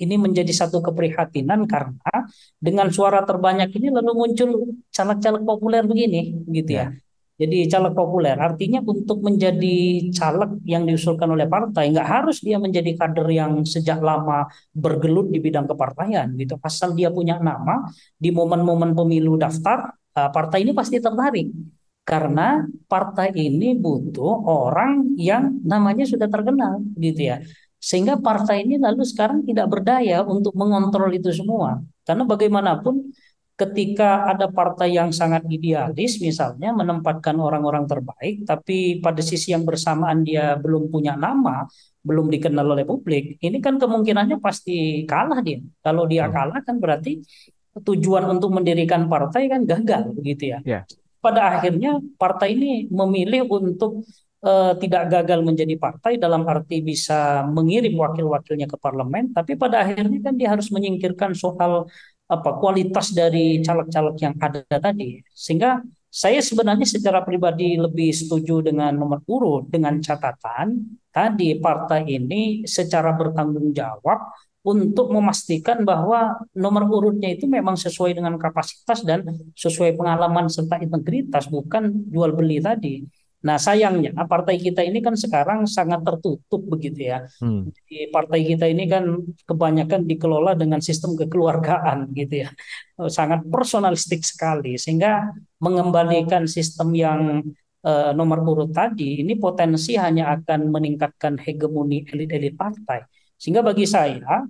ini 0.00 0.14
menjadi 0.16 0.52
satu 0.64 0.80
keprihatinan 0.80 1.68
karena 1.68 2.14
dengan 2.56 2.88
suara 2.88 3.20
terbanyak 3.28 3.68
ini 3.76 3.92
lalu 3.92 4.10
muncul 4.16 4.50
caleg-caleg 4.88 5.42
populer 5.44 5.84
begini 5.84 6.40
gitu 6.48 6.72
ya. 6.72 6.88
ya 6.88 7.11
jadi 7.42 7.56
caleg 7.72 7.94
populer 7.98 8.36
artinya 8.38 8.78
untuk 8.92 9.18
menjadi 9.26 9.76
caleg 10.14 10.50
yang 10.62 10.86
diusulkan 10.88 11.26
oleh 11.26 11.50
partai 11.50 11.90
nggak 11.90 12.08
harus 12.14 12.38
dia 12.46 12.56
menjadi 12.62 12.90
kader 13.00 13.28
yang 13.40 13.52
sejak 13.66 13.98
lama 13.98 14.46
bergelut 14.70 15.26
di 15.34 15.38
bidang 15.42 15.66
kepartaian 15.66 16.30
gitu. 16.38 16.54
Asal 16.62 16.94
dia 16.98 17.10
punya 17.10 17.42
nama 17.42 17.74
di 18.14 18.30
momen-momen 18.30 18.94
pemilu 18.94 19.34
daftar, 19.34 19.90
eh, 20.14 20.30
partai 20.30 20.58
ini 20.62 20.70
pasti 20.70 20.96
tertarik 21.02 21.50
karena 22.02 22.66
partai 22.90 23.30
ini 23.34 23.78
butuh 23.78 24.34
orang 24.46 25.14
yang 25.18 25.62
namanya 25.62 26.04
sudah 26.06 26.26
terkenal 26.30 26.82
gitu 26.98 27.20
ya. 27.30 27.36
Sehingga 27.82 28.14
partai 28.22 28.62
ini 28.62 28.78
lalu 28.78 29.02
sekarang 29.02 29.42
tidak 29.42 29.66
berdaya 29.66 30.22
untuk 30.22 30.54
mengontrol 30.54 31.10
itu 31.10 31.34
semua. 31.34 31.82
Karena 32.06 32.22
bagaimanapun 32.22 32.94
ketika 33.62 34.26
ada 34.26 34.50
partai 34.50 34.98
yang 34.98 35.14
sangat 35.14 35.46
idealis 35.46 36.18
misalnya 36.18 36.74
menempatkan 36.74 37.38
orang-orang 37.38 37.86
terbaik 37.86 38.42
tapi 38.42 38.98
pada 38.98 39.22
sisi 39.22 39.54
yang 39.54 39.62
bersamaan 39.62 40.26
dia 40.26 40.58
belum 40.58 40.90
punya 40.90 41.14
nama 41.14 41.62
belum 42.02 42.26
dikenal 42.34 42.66
oleh 42.66 42.82
publik 42.82 43.38
ini 43.38 43.62
kan 43.62 43.78
kemungkinannya 43.78 44.42
pasti 44.42 45.06
kalah 45.06 45.38
dia 45.38 45.62
kalau 45.78 46.10
dia 46.10 46.26
hmm. 46.26 46.34
kalah 46.34 46.60
kan 46.66 46.76
berarti 46.82 47.22
tujuan 47.72 48.26
untuk 48.26 48.50
mendirikan 48.52 49.06
partai 49.06 49.46
kan 49.46 49.62
gagal 49.62 50.10
begitu 50.12 50.52
ya 50.52 50.58
yeah. 50.66 50.82
pada 51.22 51.56
akhirnya 51.56 52.02
partai 52.18 52.58
ini 52.58 52.90
memilih 52.90 53.46
untuk 53.46 54.02
uh, 54.42 54.74
tidak 54.76 55.08
gagal 55.08 55.40
menjadi 55.40 55.78
partai 55.78 56.18
dalam 56.18 56.42
arti 56.44 56.82
bisa 56.82 57.46
mengirim 57.46 57.94
wakil-wakilnya 57.94 58.66
ke 58.66 58.76
parlemen 58.76 59.30
tapi 59.30 59.54
pada 59.54 59.86
akhirnya 59.86 60.20
kan 60.20 60.34
dia 60.34 60.52
harus 60.52 60.68
menyingkirkan 60.74 61.32
soal 61.32 61.86
apa 62.32 62.56
kualitas 62.56 63.12
dari 63.12 63.60
caleg-caleg 63.60 64.16
yang 64.16 64.34
ada 64.40 64.64
tadi 64.64 65.20
sehingga 65.36 65.84
saya 66.12 66.40
sebenarnya 66.40 66.88
secara 66.88 67.20
pribadi 67.24 67.76
lebih 67.76 68.12
setuju 68.12 68.64
dengan 68.64 68.92
nomor 68.96 69.20
urut 69.28 69.68
dengan 69.68 70.00
catatan 70.00 70.96
tadi 71.12 71.60
partai 71.60 72.08
ini 72.08 72.64
secara 72.64 73.12
bertanggung 73.12 73.72
jawab 73.76 74.32
untuk 74.62 75.10
memastikan 75.10 75.82
bahwa 75.82 76.38
nomor 76.54 76.86
urutnya 76.86 77.34
itu 77.34 77.50
memang 77.50 77.74
sesuai 77.74 78.14
dengan 78.14 78.38
kapasitas 78.38 79.02
dan 79.02 79.26
sesuai 79.58 79.98
pengalaman 79.98 80.46
serta 80.46 80.78
integritas 80.78 81.50
bukan 81.50 81.90
jual 82.06 82.30
beli 82.30 82.62
tadi. 82.62 83.02
Nah 83.42 83.58
sayangnya 83.58 84.14
partai 84.26 84.54
kita 84.58 84.86
ini 84.86 85.02
kan 85.02 85.18
sekarang 85.18 85.66
sangat 85.66 86.06
tertutup 86.06 86.62
begitu 86.62 87.10
ya. 87.10 87.26
Hmm. 87.42 87.66
Jadi 87.74 88.08
partai 88.14 88.40
kita 88.46 88.70
ini 88.70 88.86
kan 88.86 89.04
kebanyakan 89.46 90.06
dikelola 90.06 90.54
dengan 90.54 90.78
sistem 90.78 91.18
kekeluargaan 91.18 92.14
gitu 92.14 92.46
ya, 92.46 92.48
oh, 93.02 93.10
sangat 93.10 93.42
personalistik 93.50 94.22
sekali 94.22 94.78
sehingga 94.78 95.34
mengembalikan 95.58 96.46
sistem 96.46 96.94
yang 96.94 97.42
uh, 97.82 98.14
nomor 98.14 98.46
urut 98.46 98.70
tadi 98.70 99.26
ini 99.26 99.34
potensi 99.34 99.98
hanya 99.98 100.38
akan 100.38 100.70
meningkatkan 100.70 101.34
hegemoni 101.42 102.06
elit-elit 102.06 102.54
partai. 102.54 103.02
Sehingga 103.34 103.66
bagi 103.66 103.90
saya 103.90 104.46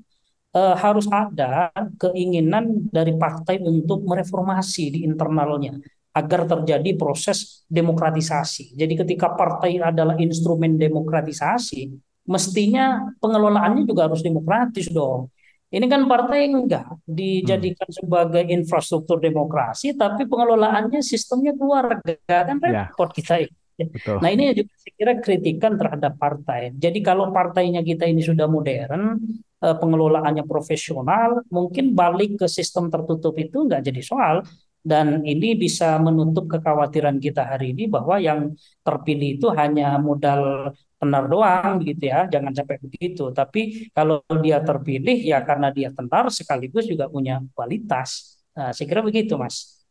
uh, 0.52 0.76
harus 0.76 1.09
ada 1.09 1.72
keinginan 1.96 2.92
dari 2.92 3.16
partai 3.16 3.57
untuk 3.64 4.05
mereformasi 4.05 4.85
di 4.92 5.00
internalnya 5.09 5.81
agar 6.12 6.44
terjadi 6.44 6.92
proses 7.01 7.64
demokratisasi. 7.72 8.77
Jadi 8.77 8.94
ketika 9.01 9.33
partai 9.33 9.81
adalah 9.81 10.20
instrumen 10.20 10.77
demokratisasi, 10.77 11.88
mestinya 12.29 13.16
pengelolaannya 13.16 13.88
juga 13.88 14.12
harus 14.12 14.20
demokratis 14.20 14.92
dong. 14.92 15.33
Ini 15.72 15.88
kan 15.88 16.05
partai 16.05 16.53
enggak 16.53 16.85
dijadikan 17.09 17.88
hmm. 17.88 17.96
sebagai 18.05 18.44
infrastruktur 18.44 19.16
demokrasi, 19.16 19.96
tapi 19.96 20.29
pengelolaannya 20.29 21.01
sistemnya 21.01 21.57
keluarga 21.57 22.12
kan 22.29 22.61
ya. 22.61 22.92
repot 22.92 23.09
ya. 23.09 23.16
kita 23.16 23.35
ini. 23.48 23.57
Betul. 23.88 24.20
Nah 24.20 24.29
ini 24.29 24.53
juga 24.53 24.68
saya 24.77 24.92
kira 25.01 25.12
kritikan 25.25 25.72
terhadap 25.81 26.20
partai. 26.20 26.77
Jadi 26.77 27.01
kalau 27.01 27.33
partainya 27.33 27.81
kita 27.81 28.05
ini 28.05 28.20
sudah 28.20 28.44
modern, 28.53 29.16
eh, 29.64 29.77
pengelolaannya 29.81 30.44
profesional, 30.44 31.40
mungkin 31.48 31.96
balik 31.96 32.44
ke 32.44 32.46
sistem 32.53 32.92
tertutup 32.92 33.33
itu 33.40 33.64
enggak 33.64 33.81
jadi 33.81 34.05
soal 34.05 34.44
dan 34.83 35.23
ini 35.23 35.55
bisa 35.55 35.95
menutup 36.03 36.51
kekhawatiran 36.51 37.23
kita 37.23 37.47
hari 37.47 37.71
ini 37.71 37.87
bahwa 37.87 38.18
yang 38.18 38.51
terpilih 38.83 39.38
itu 39.38 39.47
hanya 39.55 39.95
modal 40.03 40.75
tenar 40.99 41.27
doang 41.27 41.83
gitu 41.83 42.11
ya 42.11 42.27
jangan 42.27 42.51
sampai 42.55 42.79
begitu 42.83 43.31
tapi 43.31 43.90
kalau 43.95 44.23
dia 44.42 44.62
terpilih 44.62 45.18
ya 45.23 45.42
karena 45.42 45.71
dia 45.71 45.90
tenar 45.95 46.31
sekaligus 46.31 46.87
juga 46.87 47.07
punya 47.07 47.42
kualitas 47.55 48.38
nah, 48.55 48.71
saya 48.75 48.87
kira 48.87 49.03
begitu 49.03 49.35
mas 49.38 49.83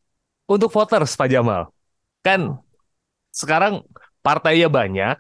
untuk 0.48 0.72
voters 0.72 1.16
Pak 1.16 1.28
Jamal 1.32 1.72
kan 2.24 2.60
sekarang 3.32 3.84
partainya 4.20 4.68
banyak 4.68 5.20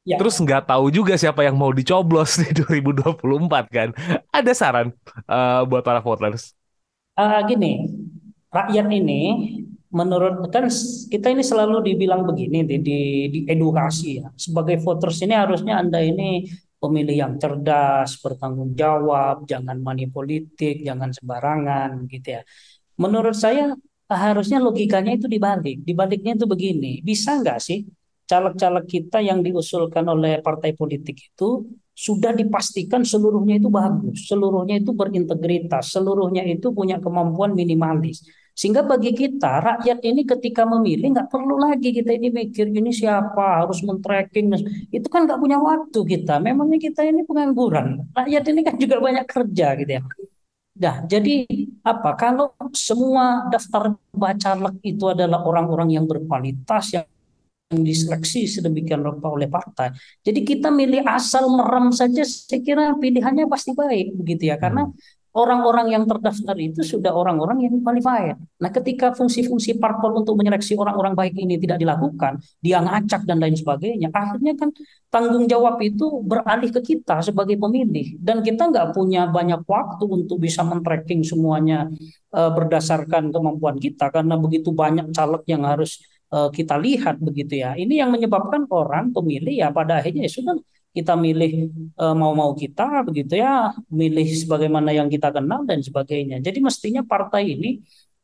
Ya. 0.00 0.16
Terus 0.16 0.40
nggak 0.40 0.64
tahu 0.64 0.88
juga 0.88 1.12
siapa 1.20 1.44
yang 1.44 1.60
mau 1.60 1.68
dicoblos 1.76 2.40
di 2.40 2.50
2024 2.58 3.68
kan? 3.68 3.88
Ada 4.32 4.52
saran 4.56 4.88
uh, 5.28 5.62
buat 5.68 5.84
para 5.84 6.00
voters? 6.00 6.56
Uh, 7.20 7.36
gini, 7.44 7.84
rakyat 8.50 8.86
ini 8.90 9.22
menurut 9.90 10.50
kan 10.54 10.70
kita 11.10 11.34
ini 11.34 11.42
selalu 11.42 11.82
dibilang 11.82 12.22
begini 12.22 12.62
di, 12.62 12.76
di, 12.78 12.98
di 13.30 13.40
edukasi 13.46 14.22
ya. 14.22 14.28
Sebagai 14.34 14.78
voters 14.82 15.18
ini 15.26 15.34
harusnya 15.34 15.82
anda 15.82 15.98
ini 15.98 16.46
pemilih 16.80 17.16
yang 17.16 17.34
cerdas 17.36 18.16
bertanggung 18.22 18.72
jawab 18.72 19.44
jangan 19.44 19.76
money 19.82 20.08
politik 20.08 20.82
jangan 20.86 21.10
sembarangan 21.10 22.06
gitu 22.06 22.38
ya. 22.38 22.42
Menurut 23.02 23.34
saya 23.34 23.74
harusnya 24.10 24.58
logikanya 24.58 25.14
itu 25.14 25.26
dibalik. 25.30 25.82
Dibaliknya 25.82 26.38
itu 26.38 26.46
begini 26.46 27.02
bisa 27.02 27.38
nggak 27.38 27.58
sih 27.58 27.86
caleg-caleg 28.30 28.86
kita 28.86 29.18
yang 29.18 29.42
diusulkan 29.42 30.06
oleh 30.06 30.38
partai 30.38 30.78
politik 30.78 31.34
itu 31.34 31.66
sudah 31.90 32.30
dipastikan 32.32 33.02
seluruhnya 33.02 33.58
itu 33.58 33.68
bagus, 33.68 34.30
seluruhnya 34.30 34.78
itu 34.80 34.94
berintegritas, 34.94 35.90
seluruhnya 35.92 36.46
itu 36.46 36.70
punya 36.70 37.02
kemampuan 37.02 37.52
minimalis. 37.52 38.22
Sehingga 38.60 38.84
bagi 38.84 39.16
kita, 39.16 39.64
rakyat 39.64 40.04
ini 40.04 40.28
ketika 40.28 40.68
memilih 40.68 41.16
nggak 41.16 41.32
perlu 41.32 41.56
lagi 41.56 41.96
kita 41.96 42.12
ini 42.12 42.28
mikir 42.28 42.68
ini 42.68 42.92
siapa, 42.92 43.64
harus 43.64 43.80
men-tracking. 43.80 44.52
Itu 44.92 45.08
kan 45.08 45.24
nggak 45.24 45.40
punya 45.40 45.56
waktu 45.56 45.96
kita. 45.96 46.36
Memangnya 46.44 46.76
kita 46.76 47.08
ini 47.08 47.24
pengangguran. 47.24 48.12
Rakyat 48.12 48.44
ini 48.52 48.60
kan 48.60 48.76
juga 48.76 49.00
banyak 49.00 49.24
kerja 49.24 49.66
gitu 49.80 49.92
ya. 49.96 50.02
Nah, 50.76 50.94
jadi 51.08 51.48
apa? 51.88 52.12
Kalau 52.20 52.52
semua 52.76 53.48
daftar 53.48 53.96
bacalek 54.12 54.76
itu 54.84 55.08
adalah 55.08 55.40
orang-orang 55.40 55.96
yang 55.96 56.04
berkualitas, 56.04 57.00
yang 57.00 57.08
diseleksi 57.72 58.44
sedemikian 58.44 59.00
rupa 59.00 59.32
oleh 59.32 59.48
partai. 59.48 59.94
Jadi 60.20 60.40
kita 60.44 60.68
milih 60.68 61.06
asal 61.08 61.48
merem 61.48 61.96
saja, 61.96 62.28
saya 62.28 62.60
kira 62.60 62.92
pilihannya 62.98 63.48
pasti 63.48 63.72
baik 63.72 64.20
begitu 64.20 64.50
ya, 64.52 64.60
karena 64.60 64.84
hmm. 64.84 65.19
Orang-orang 65.30 65.94
yang 65.94 66.04
terdaftar 66.10 66.58
itu 66.58 66.82
sudah 66.82 67.14
orang-orang 67.14 67.62
yang 67.62 67.78
qualified. 67.86 68.34
Nah, 68.58 68.70
ketika 68.74 69.14
fungsi-fungsi 69.14 69.78
parpol 69.78 70.18
untuk 70.18 70.34
menyeleksi 70.34 70.74
orang-orang 70.74 71.14
baik 71.14 71.38
ini 71.38 71.54
tidak 71.54 71.78
dilakukan, 71.78 72.42
dia 72.58 72.82
ngacak 72.82 73.22
dan 73.22 73.38
lain 73.38 73.54
sebagainya, 73.54 74.10
akhirnya 74.10 74.58
kan 74.58 74.74
tanggung 75.06 75.46
jawab 75.46 75.78
itu 75.82 76.22
beralih 76.26 76.74
ke 76.74 76.82
kita 76.82 77.22
sebagai 77.22 77.54
pemilih, 77.62 78.18
dan 78.18 78.42
kita 78.42 78.74
nggak 78.74 78.90
punya 78.90 79.30
banyak 79.30 79.62
waktu 79.66 80.04
untuk 80.06 80.42
bisa 80.42 80.66
men-tracking 80.66 81.22
semuanya 81.22 81.86
uh, 82.34 82.50
berdasarkan 82.50 83.30
kemampuan 83.30 83.78
kita, 83.78 84.10
karena 84.10 84.34
begitu 84.34 84.74
banyak 84.74 85.14
caleg 85.14 85.46
yang 85.46 85.62
harus 85.62 86.02
uh, 86.34 86.50
kita 86.50 86.74
lihat 86.74 87.22
begitu 87.22 87.62
ya. 87.62 87.78
Ini 87.78 88.02
yang 88.02 88.10
menyebabkan 88.10 88.66
orang 88.66 89.14
pemilih 89.14 89.54
ya 89.62 89.70
pada 89.70 90.02
akhirnya 90.02 90.26
ya 90.26 90.32
sudah 90.32 90.58
kita 90.90 91.14
milih 91.14 91.70
uh, 92.02 92.16
mau-mau 92.18 92.50
kita 92.58 93.06
begitu 93.06 93.38
ya, 93.38 93.70
milih 93.90 94.26
sebagaimana 94.42 94.90
yang 94.90 95.06
kita 95.06 95.30
kenal 95.30 95.62
dan 95.62 95.78
sebagainya. 95.80 96.42
Jadi 96.42 96.58
mestinya 96.58 97.06
partai 97.06 97.54
ini 97.54 97.70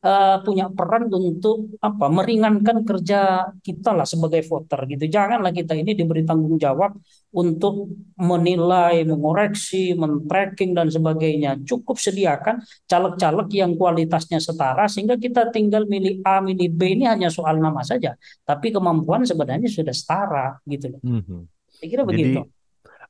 uh, 0.03 0.37
punya 0.43 0.69
peran 0.69 1.09
untuk 1.09 1.79
apa 1.79 2.05
meringankan 2.11 2.83
kerja 2.83 3.49
kita 3.63 3.95
lah 3.95 4.03
sebagai 4.03 4.43
voter 4.45 4.83
gitu. 4.91 5.07
Janganlah 5.07 5.55
kita 5.55 5.73
ini 5.79 5.95
diberi 5.95 6.27
tanggung 6.27 6.59
jawab 6.59 6.95
untuk 7.33 7.87
menilai, 8.19 9.07
mengoreksi, 9.07 9.95
men-tracking 9.95 10.75
dan 10.75 10.91
sebagainya. 10.91 11.63
Cukup 11.63 11.97
sediakan 11.97 12.61
caleg-caleg 12.83 13.47
yang 13.55 13.79
kualitasnya 13.79 14.43
setara 14.43 14.85
sehingga 14.91 15.15
kita 15.15 15.49
tinggal 15.55 15.87
milih 15.89 16.21
A, 16.27 16.43
milih 16.43 16.69
B 16.73 16.99
ini 16.99 17.07
hanya 17.07 17.31
soal 17.31 17.57
nama 17.57 17.81
saja. 17.81 18.13
Tapi 18.43 18.75
kemampuan 18.75 19.23
sebenarnya 19.23 19.69
sudah 19.71 19.95
setara 19.95 20.59
gitu 20.67 20.91
loh. 20.97 21.01
Mm 21.03 21.21
-hmm. 21.23 21.41
Saya 21.77 21.87
kira 21.93 22.03
Jadi, 22.03 22.09
begitu. 22.09 22.39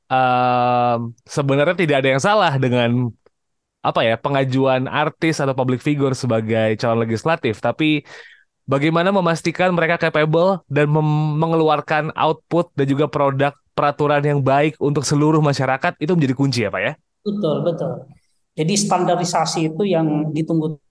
Um, 0.08 1.12
sebenarnya 1.28 1.76
tidak 1.76 1.96
ada 2.00 2.08
yang 2.16 2.22
salah 2.24 2.52
dengan 2.56 3.12
apa 3.84 4.00
ya 4.02 4.16
pengajuan 4.16 4.88
artis 4.88 5.38
atau 5.38 5.52
public 5.52 5.84
figure 5.84 6.16
sebagai 6.16 6.80
calon 6.80 7.04
legislatif, 7.04 7.60
tapi 7.60 8.02
bagaimana 8.64 9.12
memastikan 9.12 9.72
mereka 9.72 10.08
capable 10.08 10.64
dan 10.68 10.88
mengeluarkan 11.38 12.12
output 12.16 12.72
dan 12.72 12.86
juga 12.88 13.04
produk 13.08 13.52
peraturan 13.76 14.24
yang 14.24 14.40
baik 14.40 14.80
untuk 14.82 15.04
seluruh 15.04 15.44
masyarakat 15.44 15.96
itu 16.02 16.12
menjadi 16.16 16.34
kunci 16.34 16.60
ya 16.66 16.70
Pak 16.72 16.82
ya? 16.82 16.92
Betul, 17.22 17.56
betul. 17.62 17.92
Jadi 18.58 18.74
standarisasi 18.74 19.70
itu 19.70 19.82
yang 19.86 20.34
ditunggu 20.34 20.82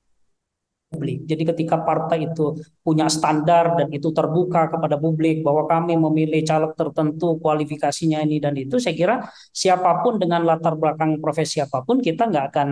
publik. 0.88 1.28
Jadi 1.28 1.44
ketika 1.44 1.84
partai 1.84 2.32
itu 2.32 2.56
punya 2.80 3.12
standar 3.12 3.76
dan 3.76 3.92
itu 3.92 4.10
terbuka 4.16 4.72
kepada 4.72 4.96
publik 4.96 5.44
bahwa 5.44 5.68
kami 5.68 6.00
memilih 6.00 6.42
caleg 6.48 6.72
tertentu 6.80 7.36
kualifikasinya 7.44 8.24
ini 8.24 8.40
dan 8.40 8.56
itu, 8.56 8.80
saya 8.80 8.96
kira 8.96 9.16
siapa 9.52 10.00
pun 10.02 10.16
dengan 10.16 10.48
latar 10.48 10.80
belakang 10.80 11.20
profesi 11.20 11.60
apa 11.60 11.84
pun 11.84 12.00
kita 12.00 12.32
nggak 12.32 12.46
akan 12.56 12.70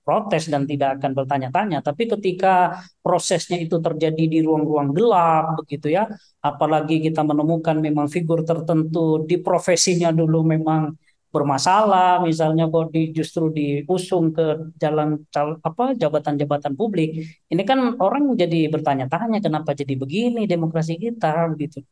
protes 0.00 0.48
dan 0.48 0.64
tidak 0.64 0.98
akan 0.98 1.12
bertanya-tanya. 1.12 1.84
Tapi 1.84 2.08
ketika 2.08 2.80
prosesnya 3.04 3.60
itu 3.60 3.76
terjadi 3.78 4.24
di 4.24 4.40
ruang-ruang 4.40 4.96
gelap 4.96 5.60
begitu 5.60 5.92
ya, 5.92 6.08
apalagi 6.40 6.98
kita 7.04 7.20
menemukan 7.22 7.76
memang 7.76 8.08
figur 8.08 8.42
tertentu 8.42 9.22
di 9.28 9.36
profesinya 9.38 10.08
dulu 10.10 10.42
memang 10.42 10.96
bermasalah 11.30 12.20
misalnya 12.26 12.66
kok 12.66 12.90
di 12.90 13.14
justru 13.14 13.54
diusung 13.54 14.34
ke 14.34 14.74
jalan 14.82 15.22
apa 15.62 15.94
jabatan-jabatan 15.94 16.74
publik 16.74 17.22
ini 17.46 17.62
kan 17.62 17.94
orang 18.02 18.34
jadi 18.34 18.66
bertanya-tanya 18.66 19.38
kenapa 19.38 19.70
jadi 19.72 19.94
begini 19.94 20.50
demokrasi 20.50 20.98
kita 20.98 21.46
begitu 21.54 21.86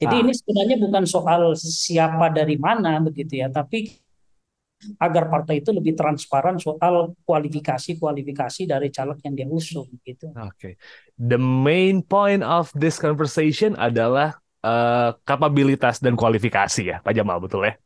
jadi 0.00 0.14
ah. 0.16 0.22
ini 0.22 0.32
sebenarnya 0.32 0.76
bukan 0.78 1.04
soal 1.04 1.58
siapa 1.58 2.30
dari 2.30 2.56
mana 2.56 3.02
begitu 3.02 3.42
ya 3.42 3.50
tapi 3.50 3.90
agar 4.96 5.28
partai 5.28 5.60
itu 5.60 5.76
lebih 5.76 5.92
transparan 5.92 6.56
soal 6.56 7.12
kualifikasi-kualifikasi 7.28 8.64
dari 8.64 8.88
caleg 8.88 9.18
yang 9.20 9.34
dia 9.36 9.48
usung 9.52 9.84
gitu. 10.00 10.32
Oke. 10.32 10.56
Okay. 10.56 10.72
The 11.20 11.36
main 11.36 12.00
point 12.00 12.40
of 12.40 12.72
this 12.72 12.96
conversation 12.96 13.76
adalah 13.76 14.40
uh, 14.64 15.12
kapabilitas 15.28 16.00
dan 16.00 16.16
kualifikasi 16.16 16.96
ya, 16.96 16.96
Pak 17.04 17.12
Jamal 17.12 17.44
betul 17.44 17.68
ya? 17.68 17.76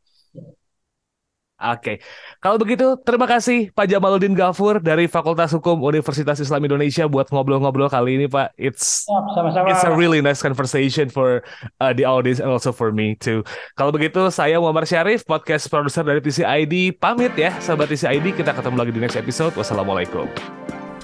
Oke, 1.55 2.03
kalau 2.43 2.59
begitu 2.59 2.99
terima 3.07 3.23
kasih 3.23 3.71
Pak 3.71 3.87
Jamaluddin 3.87 4.35
Gafur 4.35 4.83
dari 4.83 5.07
Fakultas 5.07 5.55
Hukum 5.55 5.79
Universitas 5.87 6.35
Islam 6.43 6.67
Indonesia 6.67 7.07
buat 7.07 7.31
ngobrol-ngobrol 7.31 7.87
kali 7.87 8.19
ini 8.19 8.27
Pak. 8.27 8.59
It's 8.59 9.07
Sama-sama. 9.07 9.71
it's 9.71 9.87
a 9.87 9.95
really 9.95 10.19
nice 10.19 10.43
conversation 10.43 11.07
for 11.07 11.47
uh, 11.79 11.95
the 11.95 12.03
audience 12.03 12.43
and 12.43 12.51
also 12.51 12.75
for 12.75 12.91
me 12.91 13.15
too. 13.15 13.39
Kalau 13.79 13.95
begitu 13.95 14.27
saya 14.35 14.59
Muhammad 14.59 14.83
Syarif, 14.83 15.23
podcast 15.23 15.71
produser 15.71 16.03
dari 16.03 16.19
TCID 16.19 16.99
pamit 16.99 17.31
ya, 17.39 17.55
sahabat 17.63 17.87
TCID. 17.87 18.35
Kita 18.35 18.51
ketemu 18.51 18.75
lagi 18.75 18.91
di 18.91 18.99
next 18.99 19.15
episode. 19.15 19.55
Wassalamualaikum. 19.55 20.27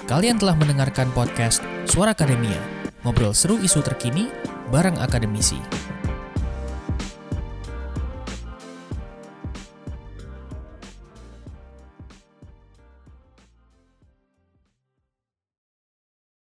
Kalian 0.04 0.36
telah 0.36 0.52
mendengarkan 0.60 1.08
podcast 1.16 1.64
Suara 1.88 2.12
Akademia, 2.12 2.60
ngobrol 3.08 3.32
seru 3.32 3.56
isu 3.56 3.80
terkini 3.80 4.28
bareng 4.68 5.00
akademisi. 5.00 5.56